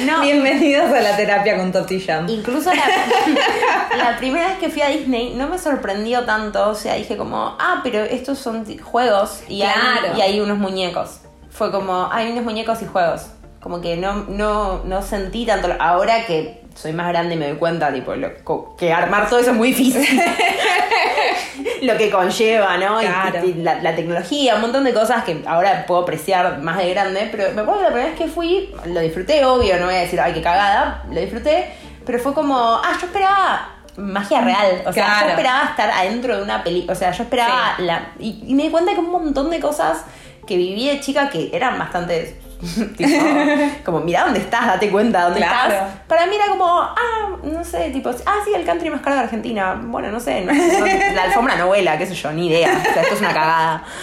[0.04, 2.22] No, Bienvenidos a la terapia con tortilla.
[2.28, 2.82] incluso la,
[3.96, 6.68] la primera vez que fui a Disney no me sorprendió tanto.
[6.68, 10.18] O sea, dije como, ah, pero estos son juegos y, hay, Claro.
[10.18, 11.20] y hay unos muñecos.
[11.48, 13.28] Fue como, hay unos muñecos y juegos.
[13.66, 15.66] Como que no, no, no sentí tanto.
[15.80, 19.50] Ahora que soy más grande y me doy cuenta, tipo, lo- que armar todo eso
[19.50, 20.06] es muy difícil.
[21.82, 23.02] lo que conlleva, ¿no?
[23.02, 23.44] Y- Claro.
[23.44, 27.28] Y, la, la tecnología, un montón de cosas que ahora puedo apreciar más de grande,
[27.32, 29.98] pero me acuerdo que la primera vez que fui, lo disfruté, obvio, no voy a
[30.02, 31.72] decir, ay, qué cagada, lo disfruté,
[32.04, 35.24] pero fue como, ah, yo esperaba magia real, o sea, Claro.
[35.26, 37.82] yo esperaba estar adentro de una película, o sea, yo esperaba Sí.
[37.82, 38.12] la...
[38.20, 40.04] Y, y me di cuenta que un montón de cosas
[40.46, 42.38] que viví de chica que eran bastante...
[42.96, 43.24] tipo,
[43.84, 45.72] como, mira dónde estás, date cuenta dónde Claro.
[45.74, 45.90] estás.
[46.08, 49.22] Para mí era como, ah, no sé, tipo, ah, sí, el country más caro de
[49.22, 49.78] Argentina.
[49.82, 52.70] Bueno, no sé, no- no- la alfombra no vuela, qué sé yo, ni idea.
[52.88, 53.84] O sea, esto es una cagada.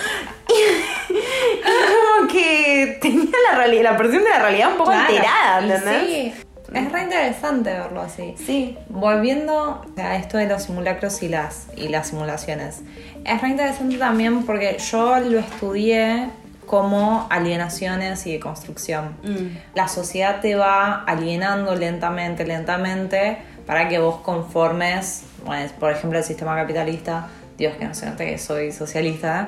[0.49, 5.07] Y, como que tenía la, realidad, la percepción de la realidad un poco Claro.
[5.07, 6.03] alterada, Y ¿entendés?
[6.05, 6.33] Sí,
[6.73, 8.35] es re interesante verlo así.
[8.45, 8.77] Sí.
[8.89, 12.81] Volviendo a esto de los simulacros y las, y las simulaciones,
[13.25, 16.29] es re interesante también porque yo lo estudié
[16.65, 19.15] como alienaciones y deconstrucción.
[19.23, 19.57] Mm.
[19.75, 26.25] La sociedad te va alienando lentamente, lentamente, para que vos conformes, bueno, por ejemplo, el
[26.25, 29.47] sistema capitalista, Dios que no se note que soy socialista,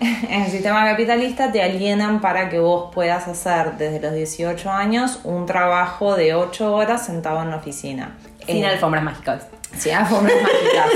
[0.00, 5.20] en el sistema capitalista te alienan para que vos puedas hacer desde los 18 años
[5.24, 8.16] un trabajo de 8 horas sentado en la oficina.
[8.44, 9.46] Sin Eh, alfombras mágicas.
[9.76, 10.86] Sin alfombras mágicas.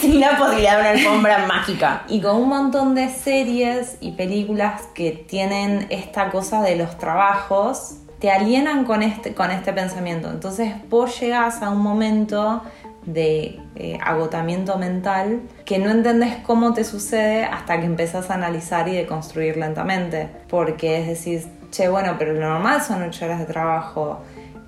[0.00, 2.02] Sin la posibilidad de una alfombra mágica.
[2.08, 7.96] Y con un montón de series y películas que tienen esta cosa de los trabajos,
[8.18, 10.30] te alienan con este, con este pensamiento.
[10.30, 12.62] Entonces vos llegás a un momento
[13.04, 18.88] de eh, agotamiento mental que no entendés cómo te sucede hasta que empezás a analizar
[18.88, 20.28] y de construir lentamente.
[20.48, 24.20] Porque es decir, che, bueno, pero lo normal son ocho horas de trabajo.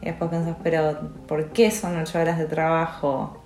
[0.04, 3.42] Y después pensás, pero ¿por qué son ocho horas de trabajo?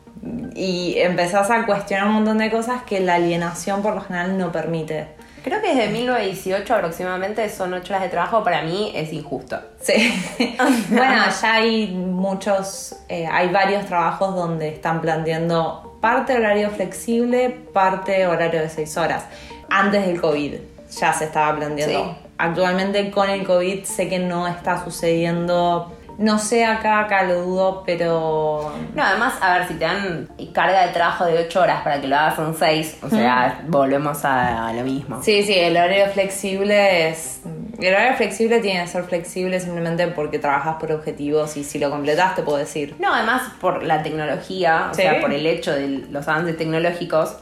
[0.57, 4.51] Y empezás a cuestionar un montón de cosas que la alienación por lo general no
[4.51, 5.07] permite.
[5.44, 8.42] Creo que desde 1918 aproximadamente son 8 horas de trabajo.
[8.42, 9.57] Para mí es injusto.
[9.81, 10.12] Sí.
[10.90, 18.27] bueno, ya hay muchos, eh, hay varios trabajos donde están planteando parte horario flexible, parte
[18.27, 19.27] horario de 6 horas.
[19.71, 20.55] Antes del COVID
[20.90, 22.05] ya se estaba planteando.
[22.05, 22.27] Sí.
[22.37, 25.92] Actualmente con el COVID sé que no está sucediendo.
[26.18, 30.85] No sé acá, acá lo dudo, pero No, además, a ver, si te dan carga
[30.87, 34.66] de trabajo de 8 horas para que lo hagas en 6, o sea, volvemos a,
[34.68, 35.22] a lo mismo.
[35.22, 37.40] Sí, sí, el horario flexible es.
[37.78, 41.88] El horario flexible tiene que ser flexible simplemente porque trabajas por objetivos y si lo
[41.90, 42.96] completas te puedo decir.
[42.98, 45.02] No, además por la tecnología, o Sí.
[45.02, 47.37] sea, por el hecho de los avances tecnológicos,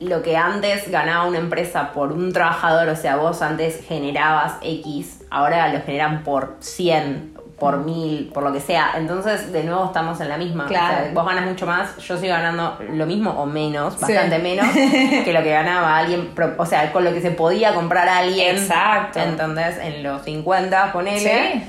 [0.00, 5.22] lo que antes ganaba una empresa por un trabajador, o sea, vos antes generabas X,
[5.30, 8.92] ahora lo generan por 100, por 1000, por lo que sea.
[8.96, 10.64] Entonces, de nuevo estamos en la misma.
[10.66, 10.96] O Claro.
[11.04, 14.00] sea, vos ganas mucho más, yo sigo ganando lo mismo o menos, Sí.
[14.12, 14.66] bastante menos,
[15.24, 18.56] que lo que ganaba alguien, o sea, con lo que se podía comprar alguien.
[18.56, 19.18] Exacto.
[19.18, 21.52] Entonces, en los 50, ponele.
[21.52, 21.64] Sí.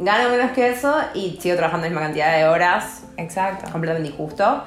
[0.00, 3.70] Gano menos que eso y sigo trabajando la misma cantidad de horas Exacto.
[3.72, 4.62] completamente injusto.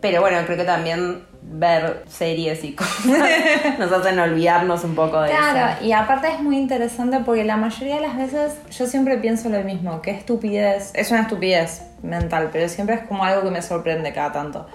[0.00, 3.04] Pero bueno, creo que también ver series y cosas
[3.78, 5.84] nos hacen olvidarnos un poco de Claro, eso.
[5.86, 9.60] y aparte es muy interesante porque la mayoría de las veces yo siempre pienso lo
[9.62, 14.12] mismo, que estupidez, es una estupidez mental, pero siempre es como algo que me sorprende
[14.12, 14.66] cada tanto.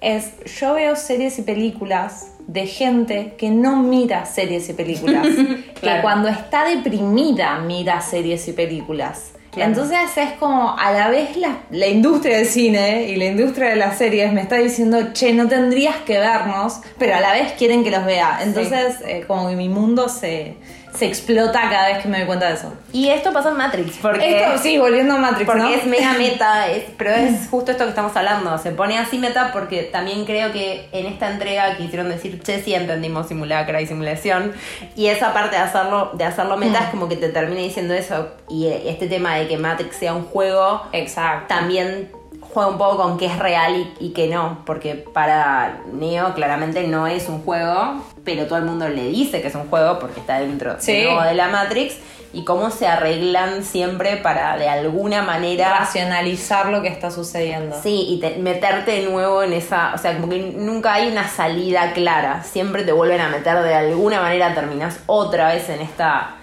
[0.00, 5.26] Es, yo veo series y películas de gente que no mira series y películas,
[5.74, 6.02] que Claro.
[6.02, 9.32] cuando está deprimida mira series y películas.
[9.50, 9.70] Claro.
[9.70, 13.76] Entonces es como a la vez la, la industria del cine y la industria de
[13.76, 17.82] las series me está diciendo, che, no tendrías que vernos, pero a la vez quieren
[17.82, 18.40] que los vea.
[18.42, 20.54] Entonces eh, como que mi mundo se,
[20.94, 22.72] se explota cada vez que me doy cuenta de eso.
[22.92, 25.68] Y esto pasa en Matrix, porque, Esto, sí, volviendo a Matrix, porque ¿no?
[25.68, 28.58] es mega meta, es- pero es justo esto que estamos hablando.
[28.58, 32.74] Se pone así meta porque también creo que en esta entrega quisieron decir, che, sí
[32.74, 34.52] entendimos simulacra y simulación.
[34.96, 38.28] Y esa parte de hacerlo, de hacerlo meta es como que te termina diciendo eso.
[38.48, 41.46] Y eh, este tema de que Matrix sea un juego Exacto.
[41.54, 42.10] también
[42.52, 46.86] juega un poco con qué es real y, y qué no, porque para Neo claramente
[46.86, 50.20] no es un juego, pero todo el mundo le dice que es un juego porque
[50.20, 51.02] está dentro de, Sí.
[51.04, 51.96] nuevo de la Matrix
[52.32, 57.76] y cómo se arreglan siempre para de alguna manera Racionalizar lo que está sucediendo.
[57.82, 61.28] Sí, y te- meterte de nuevo en esa, o sea, como que nunca hay una
[61.28, 66.36] salida clara, siempre te vuelven a meter de alguna manera, terminas otra vez en esta,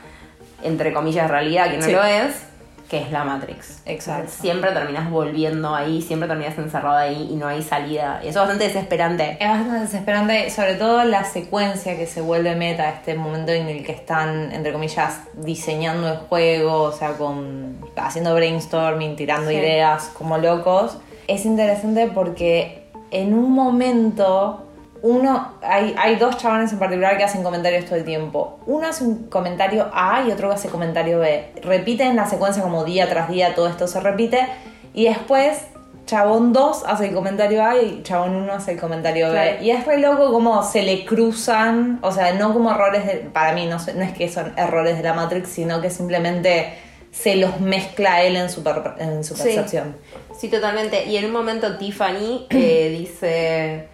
[0.64, 1.92] entre comillas, realidad que no Sí.
[1.94, 2.47] lo es,
[2.90, 3.82] que es la Matrix.
[3.86, 4.32] Exacto.
[4.40, 8.22] Siempre terminas volviendo ahí, siempre terminas encerrado ahí y no hay salida.
[8.24, 9.38] Y eso es bastante desesperante.
[9.42, 13.86] Es bastante desesperante, sobre todo la secuencia que se vuelve meta, este momento en el
[13.86, 19.58] que están, entre comillas, diseñando el juego, o sea, con haciendo brainstorming, tirando Sí.
[19.58, 20.98] ideas como locos.
[21.28, 24.67] Es interesante porque en un momento
[25.02, 28.60] uno hay, hay dos chavales en particular que hacen comentarios todo el tiempo.
[28.66, 31.52] Uno hace un comentario A y otro hace comentario B.
[31.64, 34.48] Repiten la secuencia como día tras día, todo esto se repite.
[34.94, 35.60] Y después,
[36.06, 39.60] chabón 2 hace el comentario A y chabón 1 hace el comentario B.
[39.62, 43.52] Y es re loco como se le cruzan, o sea, no como errores, de- para
[43.54, 46.74] mí no, no es que son errores de la Matrix, sino que simplemente
[47.12, 49.44] se los mezcla él en su, per- en su Sí.
[49.44, 49.98] percepción.
[50.40, 51.06] Sí, totalmente.
[51.06, 53.88] Y en un momento Tiffany eh, dice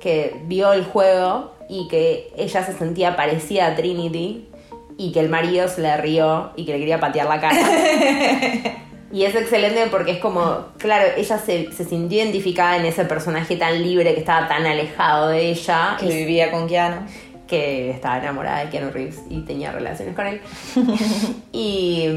[0.00, 4.48] que vio el juego y que ella se sentía parecida a Trinity
[4.96, 7.56] y que el marido se le rió y que le quería patear la cara.
[9.12, 13.56] y es excelente porque es como, claro, ella se, se sintió identificada en ese personaje
[13.56, 17.06] tan libre que estaba tan alejado de ella Que y vivía con Keanu.
[17.46, 20.40] que estaba enamorada de Keanu Reeves y tenía relaciones con él.
[21.52, 22.08] y,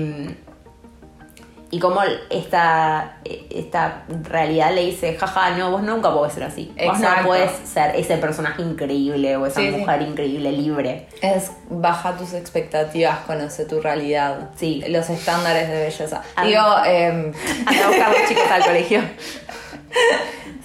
[1.76, 3.18] y como esta,
[3.50, 6.72] esta realidad le dice, jaja, no, vos nunca podés ser así.
[6.86, 9.78] Vos no podés ser ese personaje increíble o esa Sí, sí.
[9.78, 11.08] mujer increíble, libre.
[11.22, 14.52] Es baja tus expectativas, conoce tu realidad.
[14.56, 14.84] Sí.
[14.88, 16.22] Los estándares de belleza.
[16.36, 16.46] Ah.
[16.46, 17.34] Digo, em,
[17.66, 19.02] Anda a buscar a los chicos al colegio.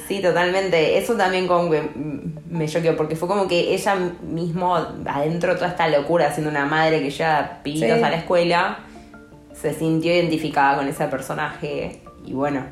[0.07, 0.97] Sí, totalmente.
[0.97, 1.83] Eso también como que
[2.49, 4.75] me choqueó, porque fue como que ella mismo,
[5.07, 8.03] adentro de toda esta locura, siendo una madre que lleva pibitos Sí.
[8.03, 8.79] a la escuela,
[9.61, 12.63] se sintió identificada con ese personaje y bueno,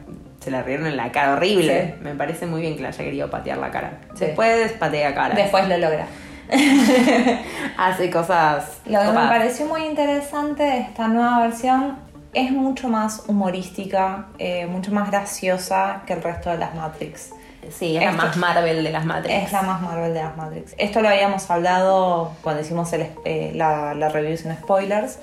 [0.41, 1.95] se la rieron en la cara horrible.
[1.97, 2.05] Sí.
[2.05, 4.01] Me parece muy bien que le haya querido patear la cara.
[4.15, 4.27] Sí.
[4.27, 5.35] Después patea cara.
[5.35, 6.07] Después lo logra.
[7.77, 8.81] Hace cosas.
[8.87, 11.99] Lo que me pareció muy interesante de esta nueva versión
[12.33, 17.31] es mucho más humorística, eh, mucho más graciosa que el resto de las Matrix.
[17.71, 19.35] Sí, es la más Marvel de las Matrix.
[19.47, 20.75] Es la más Marvel de las Matrix.
[20.79, 25.19] Esto lo habíamos hablado cuando hicimos el, eh, la, la review sin spoilers.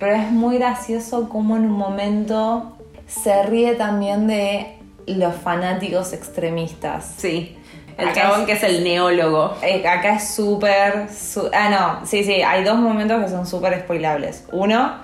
[0.00, 7.14] Pero es muy gracioso como en un momento se ríe también de los fanáticos extremistas.
[7.18, 7.56] Sí.
[7.98, 9.54] El Acá chabón es- que es el neólogo.
[9.62, 11.08] Eh, acá es súper...
[11.10, 11.68] su- ah,
[12.00, 14.44] no, sí, sí, hay dos momentos que son súper spoilables.
[14.52, 14.94] Uno,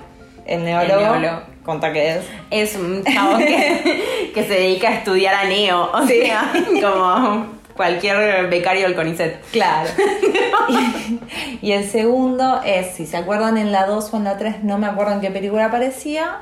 [0.47, 1.01] el neólogo.
[1.01, 1.41] neólogo.
[1.63, 2.25] Conta que es.
[2.51, 5.91] Es un chabón que, que se dedica a estudiar a Neo.
[5.93, 6.23] O Sí.
[6.25, 9.41] sea, como cualquier becario del CONICET.
[9.53, 9.91] Claro.
[10.69, 11.21] y,
[11.69, 14.79] y el segundo es, si se acuerdan en la 2 o en la 3, no
[14.79, 16.41] me acuerdo en qué película aparecía,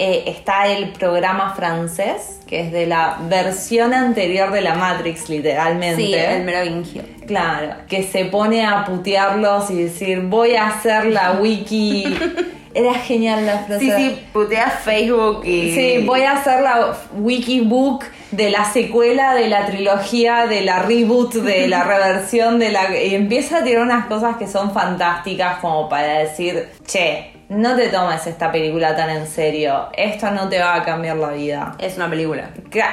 [0.00, 6.00] eh, está el programa francés, que es de la versión anterior de la Matrix, literalmente.
[6.00, 7.02] Sí, el merovingio.
[7.26, 12.16] Claro, que se pone a putearlos y decir, voy a hacer la wiki.
[12.74, 13.84] Era genial la frase.
[13.84, 15.74] Sí, sí, putea Facebook y...
[15.74, 21.34] Sí, voy a hacer la wikibook de la secuela de la trilogía, de la reboot,
[21.34, 22.96] de la reversión, de la...
[22.96, 27.88] Y empieza a tirar unas cosas que son fantásticas como para decir, che, no te
[27.88, 31.74] tomes esta película tan en serio, esto no te va a cambiar la vida.
[31.78, 32.50] Es una película.
[32.70, 32.84] Creo,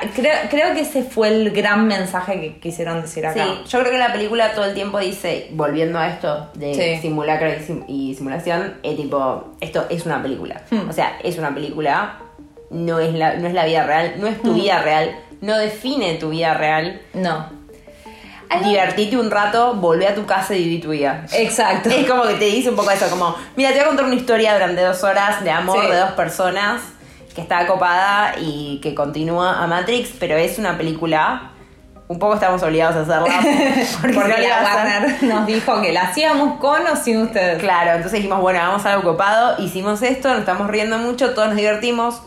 [0.50, 3.44] creo que ese fue el gran mensaje que quisieron decir acá.
[3.44, 7.02] Sí, yo creo que la película todo el tiempo dice, volviendo a esto de Sí.
[7.02, 10.62] simulacro y, sim- y simulación, es tipo, esto es una película.
[10.70, 10.90] Hmm.
[10.90, 12.20] O sea, es una película,
[12.70, 14.56] no es, la, no es la vida real, no es tu Hmm.
[14.56, 17.02] vida real, no define tu vida real.
[17.14, 17.65] No.
[18.56, 21.26] Algo- Divertite un rato, volvé a tu casa y viví tu vida.
[21.34, 21.90] Exacto.
[21.90, 24.16] Es como que te dice un poco eso, como, mira, te voy a contar una
[24.16, 25.92] historia durante dos horas de amor Sí.
[25.92, 26.82] de dos personas
[27.34, 31.52] que está copada y que continúa a Matrix, pero es una película.
[32.08, 33.36] Un poco estamos obligados a hacerla.
[34.02, 37.58] Porque, Porque la a Warner nos dijo que la hacíamos con o sin ustedes.
[37.60, 41.58] Claro, entonces dijimos, bueno, hagamos algo copado, hicimos esto, nos estamos riendo mucho, todos nos
[41.58, 42.22] divertimos.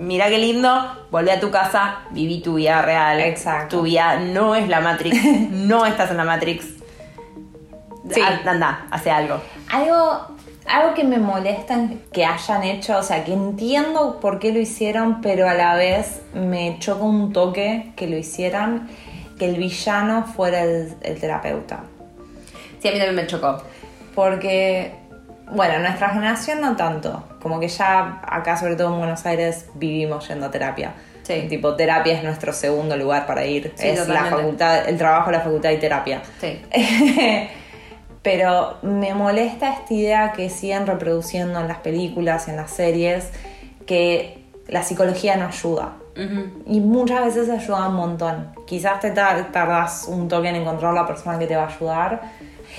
[0.00, 0.70] Mira qué lindo,
[1.10, 3.20] volvé a tu casa, viví tu vida real.
[3.20, 3.76] Exacto.
[3.76, 5.16] Tu vida no es la Matrix,
[5.50, 6.64] no estás en la Matrix.
[8.10, 8.20] Sí.
[8.22, 9.40] A- Anda, hace algo.
[9.70, 10.26] Algo,
[10.66, 11.78] algo que me molesta
[12.12, 16.22] que hayan hecho, o sea, que entiendo por qué lo hicieron, pero a la vez
[16.32, 18.88] me choca un toque que lo hicieran,
[19.38, 21.80] que el villano fuera el, el terapeuta.
[22.80, 23.62] Sí, a mí también me chocó.
[24.14, 24.94] Porque,
[25.52, 27.24] bueno, nuestra generación no tanto.
[27.42, 30.92] Como que ya acá, sobre todo en Buenos Aires, vivimos yendo a terapia.
[31.22, 31.46] Sí.
[31.48, 33.72] Tipo, terapia es nuestro segundo lugar para ir.
[33.76, 34.36] Sí, es la totalmente.
[34.36, 36.22] facultad, el trabajo, la facultad y terapia.
[36.40, 36.60] Sí.
[38.22, 43.30] Pero me molesta esta idea que siguen reproduciendo en las películas, en las series,
[43.86, 45.92] que la psicología no ayuda.
[46.16, 46.62] Ujú.
[46.66, 48.52] Y muchas veces ayuda un montón.
[48.66, 52.20] Quizás te tar- tardas un toque en encontrar la persona que te va a ayudar.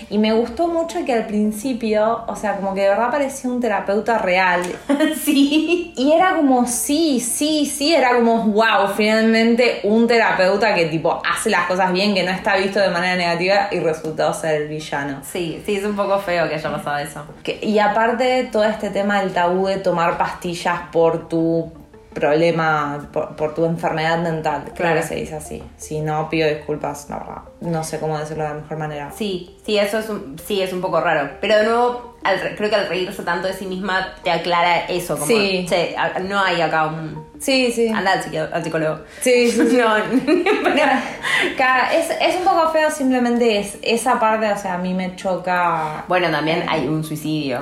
[0.10, 3.60] Y me gustó mucho que al principio, o sea, como que de verdad parecía un
[3.62, 4.62] terapeuta real.
[5.24, 5.94] sí.
[5.96, 11.50] Y era como, sí, sí, sí, era como, wow, finalmente un terapeuta que tipo hace
[11.50, 15.22] las cosas bien, que no está visto de manera negativa y resultó ser el villano.
[15.24, 17.24] Sí, sí, es un poco feo que haya pasado eso.
[17.44, 21.72] Que- y aparte todo este tema del tabú de tomar pastillas por tu
[22.14, 24.62] problema, por, por tu enfermedad mental.
[24.64, 25.02] Claro Claro.
[25.02, 25.64] que se dice así.
[25.78, 27.42] Si no, pido disculpas, la verdad.
[27.62, 29.12] No sé cómo decirlo de la mejor manera.
[29.16, 31.30] Sí, sí, eso es un, sí, es un poco raro.
[31.42, 34.86] Pero de nuevo, al re- creo que al reírse tanto de sí misma te aclara
[34.88, 35.14] eso.
[35.16, 35.66] Como, Sí.
[35.70, 37.26] che, no hay acá un...
[37.40, 37.88] Sí, sí.
[37.88, 38.14] Anda
[38.54, 39.00] al, psicólogo.
[39.22, 39.78] Sí, sí, sí.
[39.78, 39.88] No,
[41.58, 45.16] Ca- es, es un poco feo simplemente es, esa parte, o sea, a mí me
[45.16, 46.06] choca.
[46.08, 47.60] Bueno, también hay un suicidio.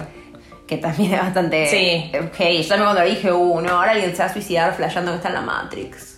[0.69, 1.67] Que también es bastante.
[1.67, 2.12] Sí.
[2.15, 5.12] Ok, yo también cuando lo dije, uh, no, ahora alguien se va a suicidar flasheando
[5.12, 6.17] que está en la Matrix.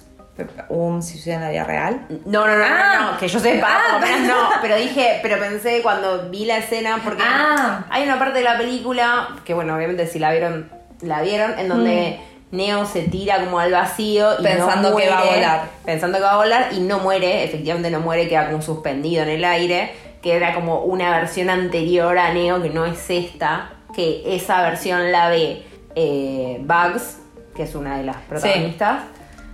[0.70, 2.06] ¿Un suicidio en la vida real?
[2.26, 2.96] No, no, no, Ah.
[3.00, 3.80] no, no, que yo sepa, Ah.
[3.92, 4.50] por lo menos no.
[4.62, 7.86] Pero dije, pero pensé cuando vi la escena, porque Ah.
[7.90, 10.70] hay una parte de la película, que bueno, obviamente si la vieron,
[11.02, 12.20] la vieron, en donde
[12.52, 14.44] Neo se tira como al vacío y Mm.
[14.46, 15.62] Pensando no que va a volar.
[15.86, 19.30] Pensando que va a volar y no muere, efectivamente no muere, queda como suspendido en
[19.30, 24.36] el aire, que era como una versión anterior a Neo, que no es esta, que
[24.36, 25.66] esa versión la ve
[25.96, 27.20] eh, Bugs,
[27.56, 29.04] que es una de las protagonistas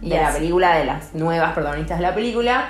[0.02, 0.22] de Yes.
[0.22, 2.70] la película, de las nuevas protagonistas de la película,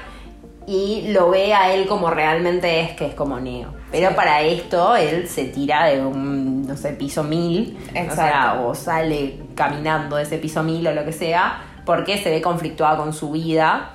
[0.66, 3.74] y lo ve a él como realmente es, que es como Neo.
[3.92, 4.16] Pero Sí.
[4.16, 7.78] para esto él se tira de un, no sé, piso mil,
[8.10, 12.30] o, sea, o sale caminando de ese piso mil o lo que sea, porque se
[12.30, 13.92] ve conflictuada con su vida.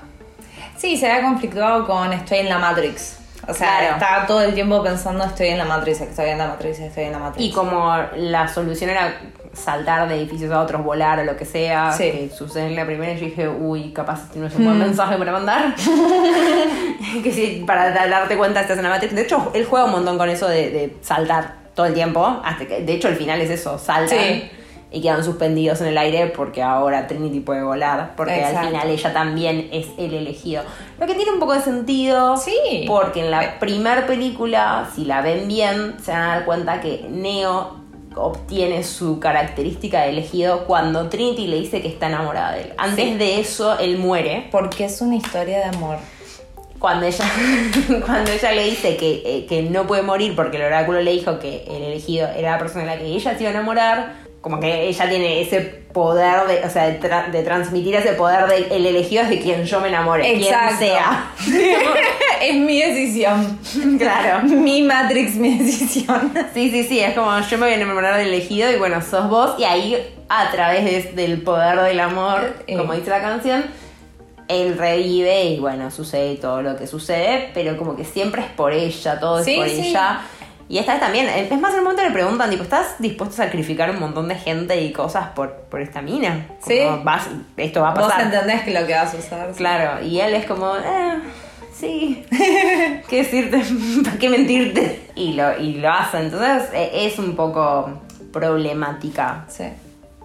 [0.76, 3.18] Sí, se había conflictuado con estoy en la Matrix.
[3.48, 3.94] O sea, Claro.
[3.94, 7.12] estaba todo el tiempo pensando estoy en la Matrix, estoy en la Matrix, estoy en
[7.12, 7.44] la Matrix.
[7.44, 9.14] Y como la solución era
[9.52, 12.04] saltar de edificios a otros, volar o lo que sea, Sí.
[12.10, 15.16] que sucede en la primera, yo dije, uy, capaz este no es un buen mensaje
[15.16, 15.74] para mandar.
[17.22, 19.14] que sí, para da- darte cuenta estás en la Matrix.
[19.14, 22.40] De hecho, él juega un montón con eso de, de saltar todo el tiempo.
[22.44, 24.08] Hasta que, de hecho, el final es eso, saltan.
[24.18, 24.50] Sí.
[24.92, 28.12] Y quedan suspendidos en el aire porque ahora Trinity puede volar.
[28.16, 28.58] Porque Exacto.
[28.58, 30.62] al final ella también es el elegido.
[31.00, 32.36] Lo que tiene un poco de sentido.
[32.36, 32.84] Sí.
[32.86, 37.06] Porque en la primer película, si la ven bien, se van a dar cuenta que
[37.08, 37.80] Neo
[38.14, 42.72] obtiene su característica de elegido cuando Trinity le dice que está enamorada de él.
[42.76, 43.14] Antes Sí.
[43.14, 44.48] de eso, él muere.
[44.50, 45.96] Porque es una historia de amor.
[46.78, 47.24] Cuando ella,
[48.06, 51.38] cuando ella le dice que, eh, que no puede morir porque el oráculo le dijo
[51.38, 54.60] que el elegido era la persona de la que ella se iba a enamorar, como
[54.60, 58.76] que ella tiene ese poder de, o sea, de, tra- de transmitir ese poder de
[58.76, 60.74] el elegido es de quien yo me enamore, Exacto.
[60.78, 61.30] quien sea.
[62.42, 63.58] es mi decisión.
[63.98, 64.42] claro.
[64.48, 66.32] Mi Matrix, mi decisión.
[66.52, 69.28] Sí, sí, sí, es como yo me voy a enamorar del elegido y bueno, sos
[69.30, 69.96] vos y ahí
[70.28, 72.76] a través de- del poder del amor, Eh.
[72.76, 73.64] como dice la canción,
[74.48, 78.72] él revive y bueno, sucede todo lo que sucede, pero como que siempre es por
[78.72, 79.88] ella, todo Sí, es por sí.
[79.90, 80.20] ella.
[80.72, 83.44] Y esta vez también, es más, en un momento le preguntan, tipo, ¿estás dispuesto a
[83.44, 86.46] sacrificar un montón de gente y cosas por, por esta mina?
[86.62, 86.80] Como, Sí.
[87.04, 87.26] vas,
[87.58, 88.22] esto va a Vos pasar.
[88.22, 89.48] entendés que lo que vas a usar.
[89.50, 89.58] sí.
[89.58, 91.18] Claro, y él es como, eh,
[91.74, 92.24] sí,
[93.06, 93.60] ¿qué decirte?
[94.04, 95.10] ¿Para qué mentirte?
[95.14, 98.00] Y lo, y lo hace, entonces eh, es un poco
[98.32, 99.44] problemática.
[99.48, 99.64] Sí.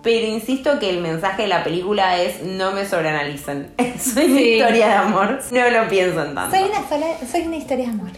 [0.03, 3.71] Pero insisto que el mensaje de la película es no me sobreanalicen.
[3.99, 4.53] Soy una Sí.
[4.53, 6.55] historia de amor, no lo piensan tanto.
[6.55, 8.09] Soy una, sola- soy una historia de amor.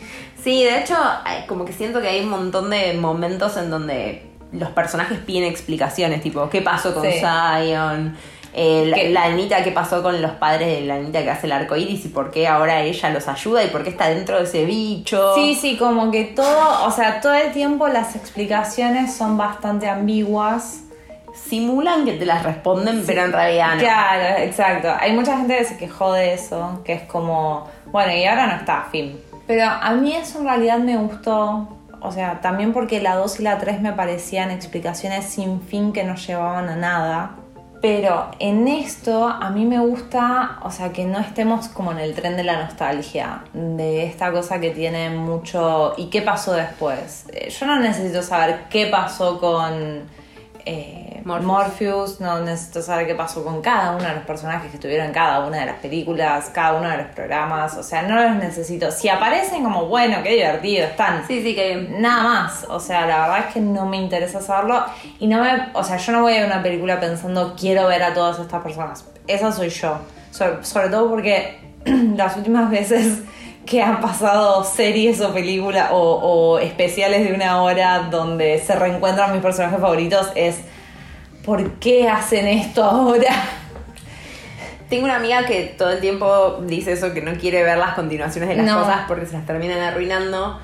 [0.43, 0.95] Sí, de hecho,
[1.47, 6.21] como que siento que hay un montón de momentos en donde los personajes piden explicaciones,
[6.21, 7.19] tipo, ¿qué pasó con Sí.
[7.19, 8.15] Zion?
[8.51, 11.45] Eh, la, Que- la Anita, ¿qué pasó con los padres de la Anita que hace
[11.45, 12.05] el arco iris?
[12.05, 13.63] ¿Y por qué ahora ella los ayuda?
[13.63, 15.35] ¿Y por qué está dentro de ese bicho?
[15.35, 20.79] Sí, sí, como que todo, o sea, todo el tiempo las explicaciones son bastante ambiguas.
[21.47, 23.79] Simulan que te las responden, pero en realidad no.
[23.81, 24.89] Claro, exacto.
[24.99, 28.55] Hay mucha gente que se quejó de eso, que es como, bueno, y ahora no
[28.55, 29.19] está, fin.
[29.49, 31.67] Pero a mí eso en realidad me gustó,
[32.01, 36.03] o sea, también porque la 2 y la 3 me parecían explicaciones sin fin que
[36.03, 37.31] no llevaban a nada.
[37.81, 42.13] Pero en esto a mí me gusta, o sea, que no estemos como en el
[42.13, 45.95] tren de la nostalgia, de esta cosa que tiene mucho...
[45.97, 47.25] ¿Y qué pasó después?
[47.33, 50.03] Eh, Yo no necesito saber qué pasó con
[50.63, 51.45] eh, Morpheus.
[51.45, 55.13] Morpheus, no necesito saber qué pasó con cada uno de los personajes que estuvieron en
[55.13, 58.91] cada una de las películas, cada uno de los programas, o sea, no los necesito.
[58.91, 61.25] Si aparecen como, bueno, qué divertido, están.
[61.27, 64.83] Sí, sí, que Nada más, o sea, la verdad es que no me interesa saberlo
[65.19, 68.13] y no me, o sea, yo no voy a una película pensando quiero ver a
[68.13, 69.05] todas estas personas.
[69.27, 69.99] Esa soy yo,
[70.31, 71.59] sobre, sobre todo porque
[72.15, 73.19] las últimas veces
[73.65, 79.31] que han pasado series o películas o, o especiales de una hora donde se reencuentran
[79.31, 80.61] mis personajes favoritos es
[81.49, 83.33] ¿por qué hacen esto ahora?
[84.87, 88.49] Tengo una amiga que todo el tiempo dice eso, que no quiere ver las continuaciones
[88.49, 88.81] de las No.
[88.81, 90.59] cosas porque se las terminan arruinando.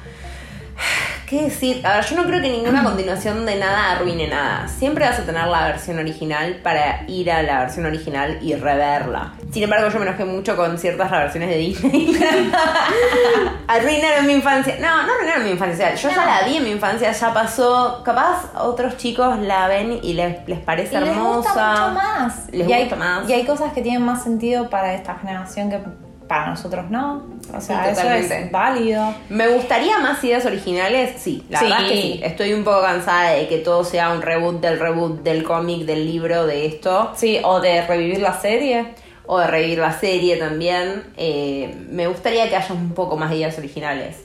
[1.27, 1.85] ¿Qué decir?
[1.85, 4.67] A ver, yo no creo que ninguna continuación de nada arruine nada.
[4.67, 9.33] Siempre vas a tener la versión original para ir a la versión original y reverla.
[9.51, 12.19] Sin embargo, yo me enojé mucho con ciertas reversiones de Disney.
[13.67, 14.75] arruinaron mi infancia.
[14.79, 15.95] No, no arruinaron mi infancia.
[15.95, 18.01] Yo ya la vi en mi infancia, ya pasó.
[18.03, 21.37] Capaz otros chicos la ven y les, les parece Y les hermosa.
[21.49, 22.47] gusta mucho más.
[22.51, 23.29] Les y hay, gusta más.
[23.29, 25.79] Y hay cosas que tienen más sentido para esta generación que
[26.27, 27.23] para nosotros no.
[27.53, 28.39] O sea, Sí, eso totalmente.
[28.43, 29.15] es válido.
[29.29, 31.21] ¿Me gustaría más ideas originales?
[31.21, 31.65] Sí, la Sí.
[31.65, 32.19] verdad es que sí.
[32.23, 36.05] Estoy un poco cansada de que todo sea un reboot del reboot del cómic, del
[36.05, 37.11] libro, de esto.
[37.15, 38.93] Sí, o de revivir la serie.
[39.27, 41.03] O de revivir la serie también.
[41.17, 44.17] Eh, me gustaría que haya un poco más de ideas originales.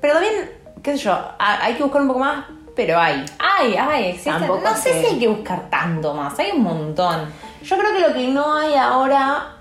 [0.00, 0.50] Pero también,
[0.82, 2.44] qué sé yo, ha- hay que buscar un poco más,
[2.76, 3.24] pero hay.
[3.38, 4.34] Ay, ay, existen.
[4.34, 5.00] Tampoco No sé sé.
[5.00, 6.38] si hay que buscar tanto más.
[6.38, 7.26] Hay un montón.
[7.62, 9.56] Yo creo que lo que no hay ahora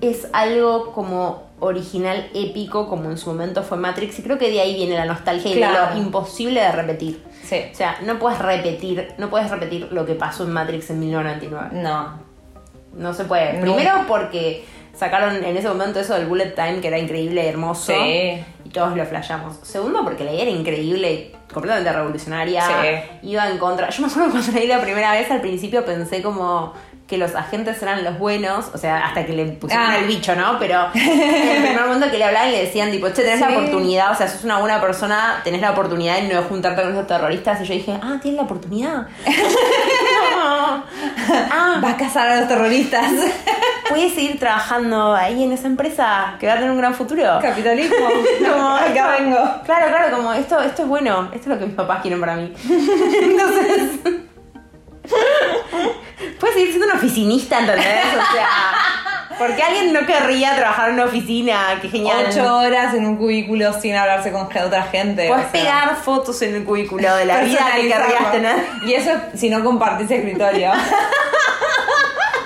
[0.00, 4.60] es algo como original épico como en su momento fue Matrix y creo que de
[4.60, 7.22] ahí viene la nostalgia y de lo imposible de repetir.
[7.42, 7.62] Sí.
[7.70, 11.82] O sea, no puedes repetir, no puedes repetir lo que pasó en Matrix en 1999.
[11.82, 12.18] No.
[12.94, 13.54] No se puede.
[13.54, 13.60] No.
[13.60, 17.92] Primero porque sacaron en ese momento eso del bullet time que era increíble, hermoso.
[17.92, 18.42] Sí.
[18.64, 19.56] Y todos lo flashamos.
[19.62, 22.62] Segundo porque la idea era increíble, completamente revolucionaria.
[22.62, 23.28] Sí.
[23.28, 23.90] Iba en contra.
[23.90, 26.72] Yo me acuerdo cuando vi la primera vez, al principio pensé como
[27.06, 29.98] que los agentes eran los buenos, o sea, hasta que le pusieron Ah.
[29.98, 30.58] el bicho, ¿no?
[30.58, 31.02] Pero en
[31.56, 34.26] el primer momento que le hablaban le decían, tipo, che, tenés la oportunidad, o sea,
[34.26, 37.60] sos una buena persona, tenés la oportunidad de no juntarte con esos terroristas.
[37.60, 39.06] Y yo dije, ah, tienes la oportunidad.
[39.26, 40.84] No.
[41.50, 43.10] Ah, Va a cazar a los terroristas.
[43.88, 47.38] puede seguir trabajando ahí en esa empresa que va a tener un gran futuro.
[47.40, 47.96] Capitalismo.
[48.50, 49.38] Como, Acá vengo.
[49.64, 52.36] Claro, claro, como esto, esto es bueno, esto es lo que mis papás quieren para
[52.36, 52.52] mí.
[53.22, 54.00] Entonces.
[56.40, 58.04] Puedes seguir siendo un oficinista, ¿entendés?
[58.12, 59.04] O sea.
[59.38, 61.78] ¿Por qué alguien no querría trabajar en una oficina?
[61.82, 62.26] Qué genial.
[62.28, 65.28] Ocho horas en un cubículo sin hablarse con otra gente.
[65.28, 68.56] Puedes o sea, pegar fotos en el cubículo de la vida que querrías tener.
[68.86, 70.72] Y eso es si no compartís escritorio.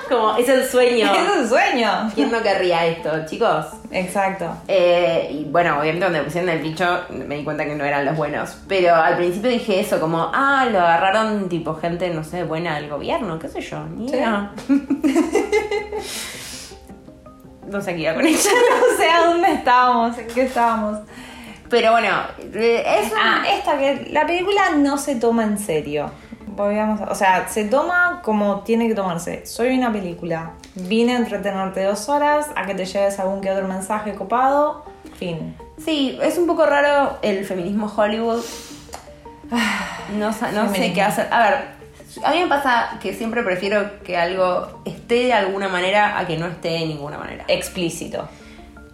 [0.09, 1.11] Como, es el sueño.
[1.15, 2.11] es un sueño.
[2.15, 3.67] ¿Quién no querría esto, chicos?
[3.91, 4.51] Exacto.
[4.67, 8.05] Eh, y bueno, obviamente cuando me pusieron el bicho me di cuenta que no eran
[8.05, 8.57] los buenos.
[8.69, 12.89] Pero al principio dije eso, como, ah, lo agarraron tipo gente, no sé, buena del
[12.89, 14.15] gobierno, qué sé yo, ni Sí.
[14.17, 14.51] idea.
[17.67, 18.39] no sé qué iba con ella.
[18.91, 20.99] No sé a dónde estábamos, en qué estábamos.
[21.69, 22.09] Pero bueno,
[22.55, 26.11] eh, es un- Ah, esta que la película no se toma en serio.
[26.63, 29.47] A- o sea, se toma como tiene que tomarse.
[29.47, 30.53] Soy una película.
[30.75, 34.85] Vine a entretenerte dos horas, a que te lleves algún que otro mensaje copado.
[35.19, 35.57] Fin.
[35.85, 38.43] Sí, es un poco raro el feminismo Hollywood.
[40.19, 41.29] No, sa- no sé qué hacer.
[41.33, 41.55] A ver,
[42.25, 46.37] a mí me pasa que siempre prefiero que algo esté de alguna manera a que
[46.37, 47.45] no esté de ninguna manera.
[47.49, 48.29] Explícito.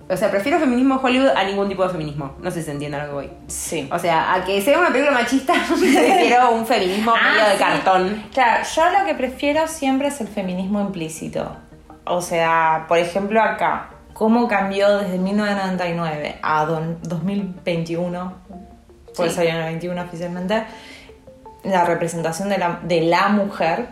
[0.09, 2.35] O sea, prefiero feminismo Hollywood a ningún tipo de feminismo.
[2.41, 3.31] No sé si se entiende a lo que voy.
[3.47, 3.89] Sí.
[3.91, 7.59] O sea, a que sea una película machista, prefiero un feminismo medio de Ah, sí.
[7.59, 8.23] cartón.
[8.33, 11.57] Claro, yo lo que prefiero siempre es el feminismo implícito.
[12.05, 18.35] O sea, por ejemplo acá, cómo cambió desde 1999 a don- 2021,
[19.17, 19.37] pues Sí.
[19.37, 20.65] salió en el 21 oficialmente,
[21.63, 23.89] la representación de la, de la mujer.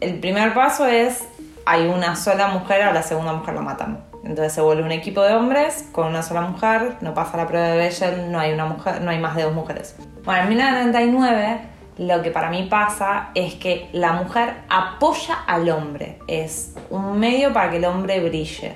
[0.00, 1.24] El primer paso es,
[1.64, 4.04] hay una sola mujer, a la segunda mujer la matan.
[4.24, 7.68] Entonces se vuelve un equipo de hombres con una sola mujer, no pasa la prueba
[7.68, 9.96] de Bechel, no hay, una mujer, no hay más de dos mujeres.
[10.24, 11.60] Bueno, en 1999
[11.98, 17.52] lo que para mí pasa es que la mujer apoya al hombre, es un medio
[17.52, 18.74] para que el hombre brille.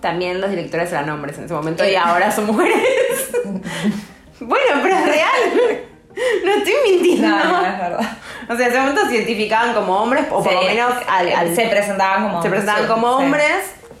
[0.00, 3.30] También los directores eran hombres en ese momento y ahora son mujeres.
[4.40, 5.80] bueno, pero es real.
[6.44, 7.28] No estoy mintiendo.
[7.28, 8.18] No, no, es verdad.
[8.50, 11.32] O sea, en ese momento se identificaban como hombres, o por Se- lo menos al-
[11.32, 13.24] al- se presentaban como se presentaban como sí.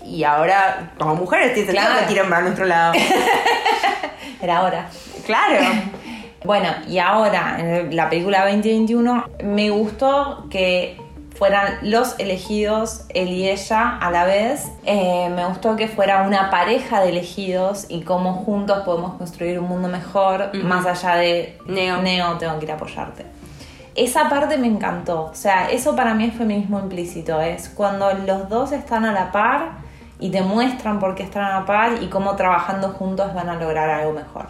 [0.04, 2.06] Y ahora como mujeres tienen sentido Claro.
[2.06, 2.92] que tiran para nuestro lado.
[4.42, 4.88] Era hora.
[5.26, 5.58] claro.
[6.42, 10.98] Bueno, y ahora, en la película 2021, me gustó que
[11.36, 14.66] fueran los elegidos, él y ella, a la vez.
[14.86, 19.68] Eh, me gustó que fuera una pareja de elegidos y cómo juntos podemos construir un
[19.68, 22.00] mundo mejor, más allá de Neo.
[22.00, 23.26] Neo, tengo que ir a apoyarte.
[23.94, 25.24] Esa parte me encantó.
[25.24, 27.38] O sea, eso para mí es feminismo implícito.
[27.42, 29.72] Es cuando los dos están a la par
[30.20, 33.88] y te muestran por qué están a par y cómo trabajando juntos van a lograr
[33.88, 34.46] algo mejor.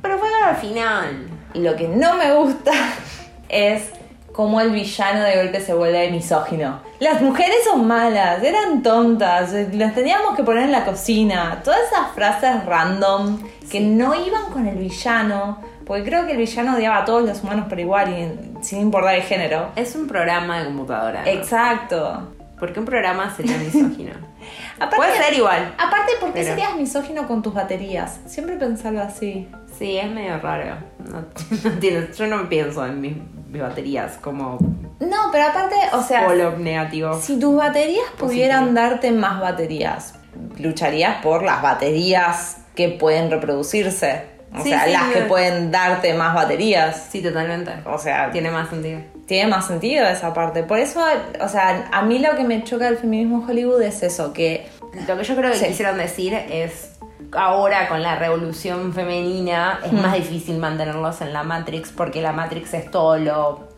[0.00, 1.28] Pero fue al final.
[1.54, 2.72] Lo que no me gusta
[3.48, 3.90] es
[4.32, 6.80] cómo el villano de golpe se vuelve misógino.
[7.00, 11.60] Las mujeres son malas, eran tontas, eh, las teníamos que poner en la cocina.
[11.62, 13.38] Todas esas frases random
[13.70, 17.42] que no iban con el villano, porque creo que el villano odiaba a todos los
[17.42, 19.68] humanos por igual y sin importar el género.
[19.76, 21.22] Es un programa de computadora.
[21.22, 21.30] ¿no?
[21.30, 22.34] Exacto.
[22.58, 24.12] ¿Por qué un programa sería misógino?
[24.76, 25.74] Aparte- Puede ser igual.
[25.78, 28.20] Aparte, ¿por qué Pero- serías misógino con tus baterías?
[28.26, 29.48] Siempre pensarlo así.
[29.78, 30.76] Sí, es medio raro.
[30.98, 31.20] No,
[31.64, 32.12] no entiendo.
[32.14, 33.16] Yo no pienso en mis,
[33.48, 34.58] mis baterías como
[35.00, 37.18] No, pero aparte, o sea, polo negativo.
[37.20, 40.14] Si tus baterías pudieran darte más baterías,
[40.58, 44.31] lucharías por las baterías que pueden reproducirse.
[44.54, 47.08] O Sí, sea, sí, las que pueden darte más baterías.
[47.10, 47.72] Sí, totalmente.
[47.86, 49.00] O sea, Tiene más sentido.
[49.26, 50.62] tiene más sentido esa parte.
[50.62, 51.00] Por eso,
[51.40, 54.68] o sea, a mí lo que me choca del feminismo en Hollywood es eso, que
[55.08, 56.90] Lo que yo creo que quisieron decir es
[57.34, 62.74] ahora con la revolución femenina es más difícil mantenerlos en la Matrix porque la Matrix
[62.74, 63.68] es todo lo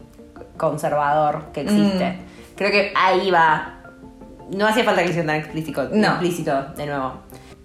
[0.57, 2.19] conservador que existe.
[2.57, 3.71] Creo que ahí va.
[4.51, 6.09] No hacía falta que hicieran tan explícito, No.
[6.09, 7.15] explícito de nuevo.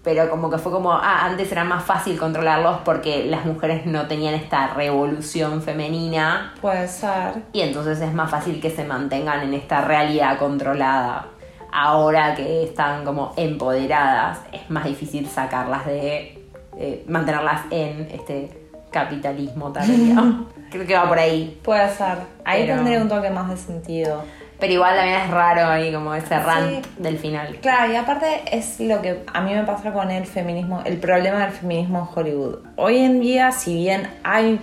[0.04, 4.08] Pero como que fue como, ah, antes era más fácil controlarlos porque las mujeres no
[4.08, 7.44] tenían esta revolución femenina puede ser.
[7.52, 11.26] y entonces es más fácil que se mantengan en esta realidad controlada.
[11.72, 16.36] Ahora que están como empoderadas, es más difícil sacarlas de.
[16.78, 18.58] eh, mantenerlas en este
[18.92, 20.46] capitalismo tardío.
[20.72, 21.60] Creo que va por ahí.
[21.64, 22.18] Puede ser.
[22.46, 24.24] Ahí Pero- tendría un toque más de sentido.
[24.60, 26.92] Pero igual también es raro ahí como ese rant Sí.
[26.98, 27.58] del final.
[27.62, 31.40] Claro, y aparte es lo que a mí me pasa con el feminismo, el problema
[31.40, 32.56] del feminismo en Hollywood.
[32.76, 34.60] Hoy en día, si bien hay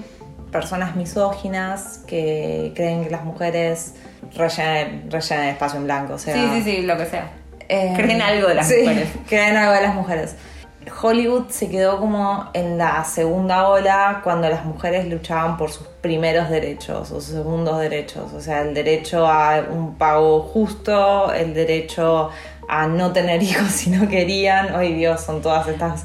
[0.52, 3.94] personas misóginas que creen que las mujeres
[4.36, 6.34] rellenan, rellenan espacio en blanco, o sea...
[6.34, 7.30] Sí, sí, sí, lo que sea.
[7.68, 9.08] eh, Creen algo de las sí, mujeres.
[9.28, 10.36] Creen algo de las mujeres.
[11.02, 16.48] Hollywood se quedó como en la segunda ola cuando las mujeres luchaban por sus primeros
[16.48, 22.30] derechos o sus segundos derechos, o sea, el derecho a un pago justo, el derecho
[22.68, 24.74] a no tener hijos si no querían.
[24.74, 26.04] Ay Dios, son todas estas...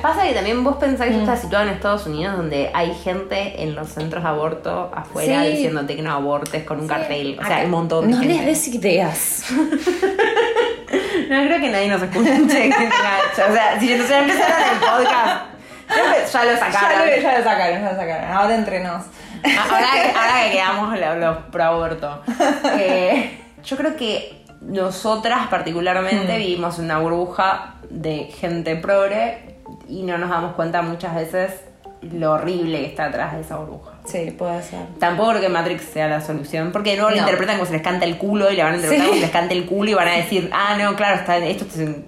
[0.00, 3.74] Pasa que también vos pensás que estás situado en Estados Unidos donde hay gente en
[3.74, 5.50] los centros de aborto afuera Sí.
[5.50, 7.32] diciéndote que no abortes con un cartel.
[7.32, 8.34] O sea, Acá- hay un montón de No gente.
[8.34, 9.44] les des ideas.
[11.32, 12.32] No creo que nadie nos escuche.
[12.40, 15.44] o sea, si no se empezaron el podcast,
[15.88, 16.98] ya, ya lo ya, sacaron.
[17.06, 18.32] lo, ya lo sacaron, ya lo sacaron.
[18.32, 19.02] Ahora entre nos.
[19.44, 22.22] Ahora, que- ahora que quedamos los, los pro aborto.
[22.78, 29.56] Eh, yo creo que nosotras particularmente vivimos en una burbuja de gente progre
[29.88, 31.52] y no nos damos cuenta muchas veces
[32.02, 33.92] lo horrible que está atrás de esa burbuja.
[34.04, 34.80] Sí, puede ser.
[34.98, 37.22] Tampoco creo que Matrix sea la solución, porque luego lo No.
[37.22, 39.08] interpretan como se les canta el culo y le van a interpretar Sí.
[39.10, 41.64] como se les canta el culo y van a decir, ah, no, claro, está, esto,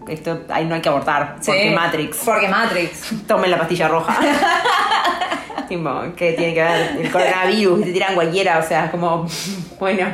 [0.08, 2.16] esto ahí no hay que abortar, porque Matrix.
[2.24, 3.10] Porque Matrix.
[3.28, 4.18] Tomen la pastilla roja.
[5.68, 7.80] tipo, ¿qué tiene que ver el coronavirus?
[7.80, 9.26] Y te tiran cualquiera, o sea, es como,
[9.78, 10.06] bueno.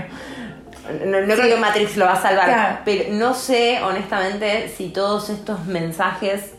[1.07, 2.79] No, no creo que Matrix lo va a salvar, Claro.
[2.85, 6.55] pero no sé, honestamente, si todos estos mensajes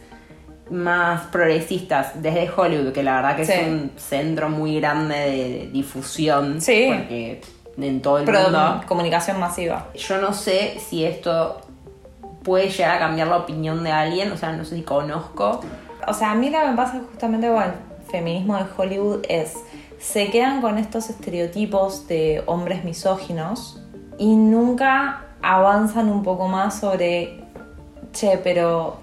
[0.72, 3.52] más progresistas desde Hollywood, que la verdad que Sí.
[3.54, 6.88] es un centro muy grande de difusión, Sí.
[6.88, 7.42] porque
[7.78, 9.88] en todo el Pero mundo, comunicación masiva.
[9.96, 11.62] yo no sé si esto
[12.44, 15.62] puede llegar a cambiar la opinión de alguien, o sea, no sé si conozco
[16.08, 17.72] O sea, a mí lo que me pasa justamente con el
[18.10, 19.54] feminismo de Hollywood es,
[20.00, 23.80] se quedan con estos estereotipos de hombres misóginos
[24.18, 27.44] y nunca avanzan un poco más sobre,
[28.14, 28.98] che, pero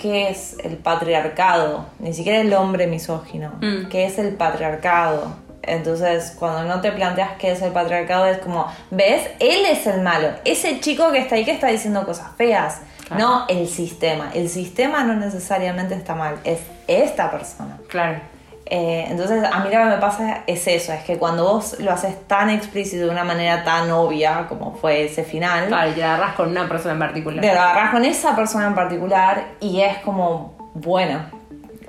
[0.00, 1.86] ¿qué es el patriarcado?
[1.98, 3.52] Ni siquiera el hombre misógino.
[3.60, 3.88] Mm.
[3.88, 5.36] ¿Qué es el patriarcado?
[5.62, 9.28] Entonces, cuando no te planteas qué es el patriarcado, es como, ¿ves?
[9.38, 10.28] Él es el malo.
[10.44, 12.80] Ese chico que está ahí que está diciendo cosas feas.
[13.06, 13.22] Claro.
[13.22, 14.30] No el sistema.
[14.34, 17.78] El sistema no necesariamente está mal, es esta persona.
[17.88, 18.20] Claro.
[18.72, 21.90] Eh, entonces, a mí lo que me pasa es eso, es que cuando vos lo
[21.90, 26.04] haces tan explícito de una manera tan obvia como fue ese final, Claro, y te
[26.04, 27.40] agarras con una persona en particular.
[27.40, 31.18] te lo agarras con esa persona en particular y es como, bueno,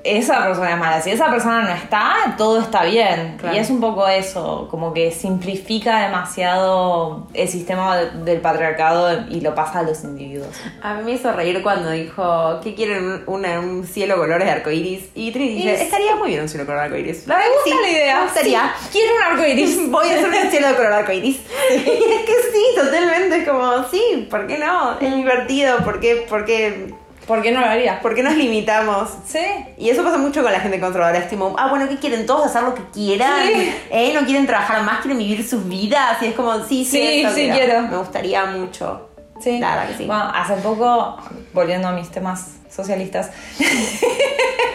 [0.03, 1.01] esa persona es mala.
[1.01, 3.37] Si esa persona no está, todo está bien.
[3.39, 3.55] Claro.
[3.55, 9.41] Y es un poco eso, como que simplifica demasiado el sistema de- del patriarcado y
[9.41, 10.49] lo pasa a los individuos.
[10.81, 14.51] A mí me hizo reír cuando dijo que quieren un, una- un cielo colores de
[14.53, 15.09] arcoiris.
[15.15, 17.27] Y Trini dice, estaría muy bien un cielo color de arcoiris.
[17.27, 18.17] La Me gusta sí, la idea.
[18.17, 18.73] Me gustaría.
[18.81, 19.89] Sí, quiero un arco iris.
[19.91, 21.39] Voy a hacer un cielo de color arcoiris.
[21.71, 23.37] Y es que sí, totalmente.
[23.37, 24.99] Es como, sí, ¿por qué no?
[24.99, 25.77] Es divertido.
[25.79, 26.93] ¿Por qué, por qué,
[27.31, 28.01] ¿Por qué no lo haría?
[28.01, 29.09] por qué nos limitamos?
[29.25, 29.39] Sí.
[29.77, 31.17] Y eso pasa mucho con la gente conservadora.
[31.17, 32.25] Es ah, bueno, ¿qué quieren?
[32.25, 33.47] Todos hacer lo que quieran.
[33.47, 33.73] Sí.
[33.89, 34.11] ¿Eh?
[34.13, 36.21] No quieren trabajar más, quieren vivir sus vidas.
[36.21, 37.55] Y es como, sí, sí, Sí, eso sí quiero.
[37.55, 37.81] quiero.
[37.83, 39.11] Me gustaría mucho.
[39.39, 39.59] Sí.
[39.59, 40.05] La verdad que sí.
[40.07, 41.15] Bueno, hace poco,
[41.53, 43.65] volviendo a mis temas socialistas, yo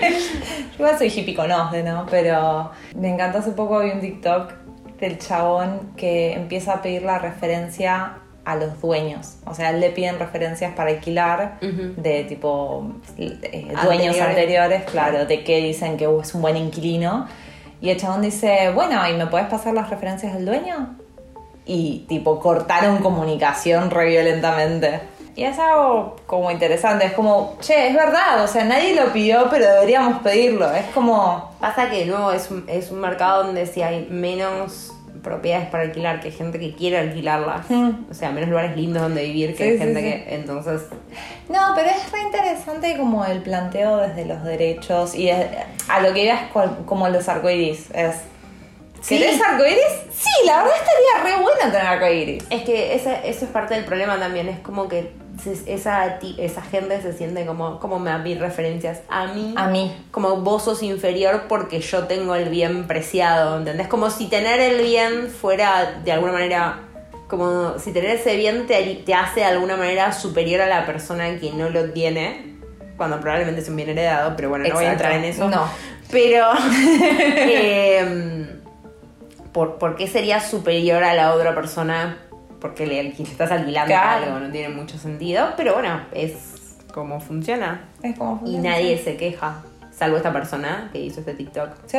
[0.78, 2.06] igual soy hippie con OSDE, ¿no?
[2.10, 4.54] Pero me encantó hace poco vi un TikTok
[4.98, 8.16] del chabón que empieza a pedir la referencia
[8.46, 9.34] a los dueños.
[9.44, 12.00] O sea, le piden referencias para alquilar Ujú.
[12.00, 12.86] de tipo
[13.18, 13.36] eh,
[13.84, 14.22] dueños Anteriores.
[14.22, 17.26] anteriores, claro, de que dicen que es un buen inquilino.
[17.80, 20.96] Y el chabón dice, bueno, ¿y me puedes pasar las referencias del dueño?
[21.68, 25.00] y tipo cortaron comunicación re violentamente.
[25.34, 29.48] Y es algo como interesante, es como, che, es verdad, o sea, nadie lo pidió,
[29.50, 30.70] pero deberíamos pedirlo.
[30.70, 34.92] Es como, Pasa que de nuevo es un, es un mercado donde si hay menos
[35.26, 37.68] propiedades para alquilar que gente que quiere alquilarlas.
[37.68, 37.90] Mm.
[38.10, 40.06] O sea, menos lugares lindos donde vivir que Sí, sí, gente sí.
[40.06, 40.34] que.
[40.36, 40.82] Entonces.
[41.50, 45.46] no, pero es re interesante como el planteo desde los derechos y es-
[45.88, 47.90] a lo que con- como los arcoiris.
[47.92, 48.16] Es,
[49.02, 49.18] Sí.
[49.18, 49.78] ¿Querés arcoiris?
[50.12, 52.44] Sí, la verdad estaría re bueno tener arcoiris.
[52.50, 54.48] Es que ese- eso es parte del problema también.
[54.48, 55.12] Es como que
[55.66, 59.54] esa, esa gente se siente como, como me mis referencias a mí.
[59.56, 59.94] A mí.
[60.10, 63.88] Como vos sos inferior porque yo tengo el bien preciado, ¿entendés?
[63.88, 66.80] Como si tener el bien fuera de alguna manera,
[67.28, 71.38] como si tener ese bien te, te hace de alguna manera superior a la persona
[71.38, 72.56] que no lo tiene,
[72.96, 75.48] cuando probablemente es un bien heredado, pero bueno, no voy a entrar en eso.
[75.48, 75.68] No.
[76.10, 76.46] Pero,
[77.38, 78.60] em,
[79.52, 82.25] ¿por, por qué sería superior a la otra persona?
[82.60, 84.26] Porque le, le estás alquilando Claro.
[84.26, 86.34] algo, no tiene mucho sentido, pero bueno, es
[86.92, 87.88] como funciona.
[88.02, 89.62] Es como Y nadie se queja,
[89.94, 91.68] salvo esta persona que hizo este TikTok.
[91.86, 91.98] ¿Sí?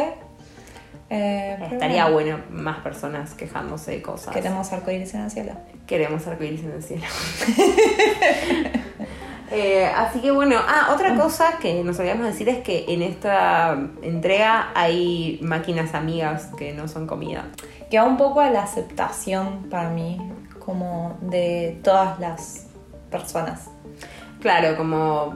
[1.10, 4.34] Eh, Estaría bueno, bueno más personas quejándose de cosas.
[4.34, 5.54] Queremos arcoiris en el cielo.
[5.86, 7.06] Queremos arcoíris en el cielo.
[9.50, 13.78] Eh, así que bueno, ah, otra cosa que nos olvidamos decir es que en esta
[14.02, 17.46] entrega hay máquinas amigas que no son comida.
[17.90, 20.18] que va un poco a la aceptación para mí,
[20.68, 22.68] como de todas las
[23.10, 23.70] personas.
[24.42, 25.34] Claro, como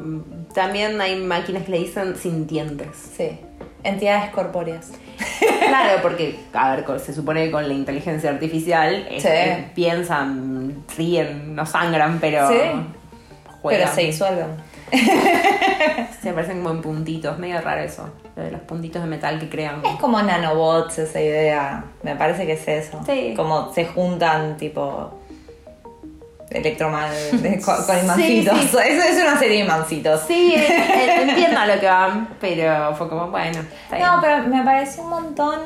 [0.53, 2.89] también hay máquinas que le dicen sintientes.
[3.17, 3.39] Sí.
[3.83, 4.91] Entidades corpóreas.
[5.39, 9.29] Claro, porque, a ver, se supone que con la inteligencia artificial es Sí.
[9.29, 12.55] que piensan, ríen, no sangran, pero Sí.
[13.61, 13.81] juegan.
[13.83, 14.47] Pero se disuelven.
[16.21, 18.09] Se aparecen como en puntitos, medio raro eso.
[18.35, 19.81] Lo de los puntitos de metal que crean.
[19.85, 21.85] Es como nanobots esa idea.
[22.03, 23.01] Me parece que es eso.
[23.05, 23.33] Sí.
[23.35, 25.20] Como se juntan tipo
[26.51, 27.11] electromal
[27.65, 28.59] con, con imancitos.
[28.59, 28.65] sí.
[28.67, 30.21] Eso es una serie de imancitos.
[30.27, 34.07] Sí, eh, eh, entiendo a lo que van, pero fue como, bueno, está bien.
[34.07, 35.59] No, pero me pareció un montón.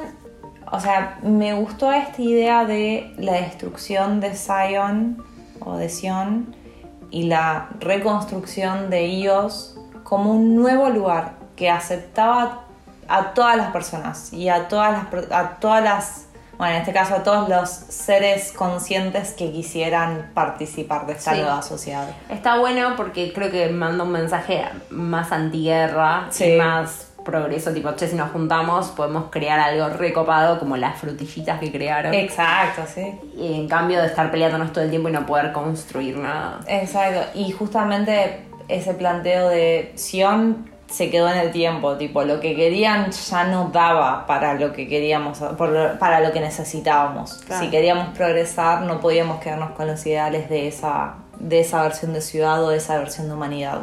[0.71, 5.23] O sea, me gustó esta idea de la destrucción de Zion
[5.59, 6.55] o de Sion
[7.11, 12.65] y la reconstrucción de Ios como un nuevo lugar que aceptaba
[13.07, 16.24] a todas las personas y a todas las, a todas las,
[16.57, 21.39] bueno, en este caso a todos los seres conscientes que quisieran participar de esta Sí.
[21.41, 22.07] nueva sociedad.
[22.29, 26.53] Está bueno porque creo que manda un mensaje más antiguerra Sí.
[26.53, 31.59] y más progreso, tipo, che, si nos juntamos podemos crear algo recopado como las frutillitas
[31.59, 32.13] que crearon.
[32.13, 33.19] Exacto, sí.
[33.35, 36.59] Y en cambio de estar peleándonos todo el tiempo y no poder construir nada.
[36.67, 42.55] Exacto, y justamente ese planteo de Sion se quedó en el tiempo, tipo, lo que
[42.55, 45.39] querían ya no daba para lo que queríamos,
[45.99, 47.43] para lo que necesitábamos.
[47.45, 47.63] Claro.
[47.63, 52.21] Si queríamos progresar, no podíamos quedarnos con los ideales de esa, de esa versión de
[52.21, 53.81] ciudad o de esa versión de humanidad.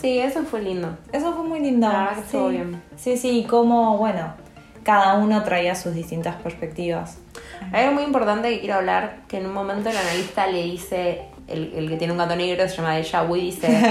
[0.00, 0.96] Sí, eso fue lindo.
[1.12, 1.90] Eso fue muy lindo.
[2.18, 2.56] Estuvo sí.
[2.56, 2.82] bien.
[2.96, 4.32] Sí, sí, y cómo, bueno,
[4.82, 7.18] cada uno traía sus distintas perspectivas.
[7.72, 11.22] Hay algo muy importante que quiero hablar, que en un momento el analista le dice,
[11.50, 13.68] el, el que tiene un gato negro se llama Deja Vu y dice,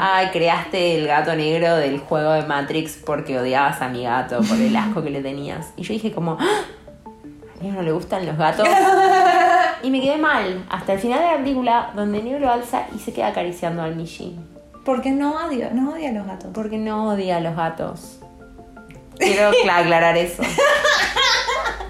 [0.00, 4.56] ay, creaste el gato negro del juego de Matrix porque odiabas a mi gato por
[4.58, 5.72] el asco que le tenías.
[5.76, 6.62] Y yo dije como, "Ah,
[7.60, 8.66] a Neo no le gustan los gatos.
[9.84, 13.00] Y me quedé mal, hasta el final de la película, donde Neo lo alza y
[13.00, 14.38] se queda acariciando al Mishi.
[14.84, 16.50] Porque no odio, no odia a los gatos.
[16.54, 18.20] Porque no odia a los gatos.
[19.18, 20.44] Quiero cla- aclarar eso.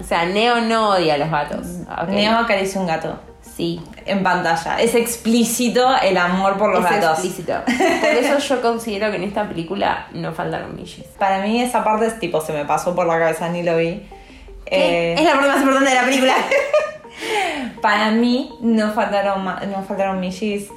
[0.01, 1.67] O sea, Neo no odia a los gatos.
[2.01, 2.09] Ok.
[2.09, 3.15] Neo acaricia un gato.
[3.55, 4.79] Sí, en pantalla.
[4.81, 7.11] Es explícito el amor por los es gatos.
[7.19, 7.53] explícito.
[7.65, 11.05] Por eso yo considero que en esta película no faltaron millis.
[11.19, 14.01] Para mí esa parte es tipo, se me pasó por la cabeza, ni lo vi.
[14.65, 16.35] Eh, Es la parte más importante de la película.
[17.81, 20.69] para mí no faltaron, no faltaron millis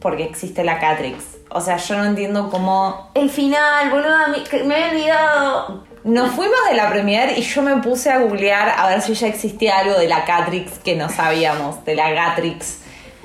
[0.00, 1.24] porque existe la Catrix.
[1.50, 3.10] O sea, yo no entiendo cómo...
[3.14, 5.84] El final, boludo, me, me había olvidado.
[6.04, 9.26] Nos fuimos de la premiere y yo me puse a googlear a ver si ya
[9.26, 12.80] existía algo de la Catrix que no sabíamos, de la Gatrix.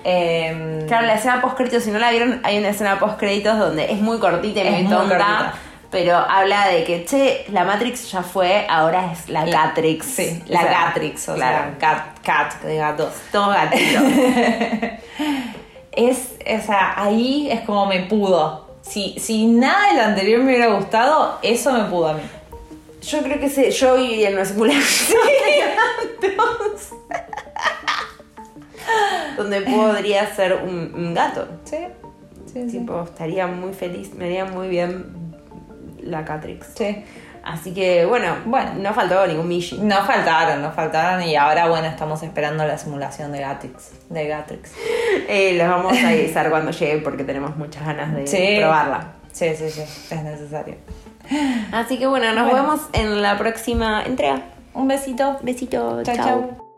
[0.05, 3.59] Em, Claro, la escena post créditos, si no la vieron, hay una escena post créditos
[3.59, 5.17] donde es muy cortita y Es muy tonta.
[5.17, 5.53] cortita.
[5.91, 10.05] Pero habla de que, che, la Matrix ya fue, ahora es la Gatrix.
[10.05, 11.57] Sí, O la sea, Gatrix, o claro.
[11.57, 13.13] sea, cat, cat de gatos.
[13.32, 13.99] Todo gatito.
[15.91, 18.67] Es, o sea, ahí es como me pudo.
[18.82, 22.21] Si, si nada de lo anterior me hubiera gustado, eso me pudo a mí.
[23.02, 25.20] Yo creo que se, yo viviría en una simulación
[26.22, 26.89] de gatos.
[29.38, 31.47] Donde podría ser un, un gato.
[31.64, 31.78] Sí,
[32.52, 32.80] sí, sí.
[32.80, 35.36] Tipo, estaría muy feliz, me haría muy bien
[36.02, 36.68] la Catrix.
[36.76, 37.04] Sí.
[37.43, 38.74] Así que, bueno, Bueno.
[38.76, 39.78] no faltó ningún Mishi.
[39.78, 43.91] No faltaron, no faltaron y ahora bueno, estamos esperando la simulación de Gatrix.
[44.10, 44.72] De Gatrix.
[45.32, 48.56] Eh, los vamos a avisar cuando llegue porque tenemos muchas ganas de Sí.
[48.60, 49.14] probarla.
[49.32, 50.76] Sí, sí, sí, es necesario.
[51.71, 52.63] Así que bueno, nos Bueno.
[52.63, 54.41] vemos en la próxima entrega.
[54.73, 55.38] Un besito.
[55.41, 56.15] Besito, chao.
[56.15, 56.68] chau.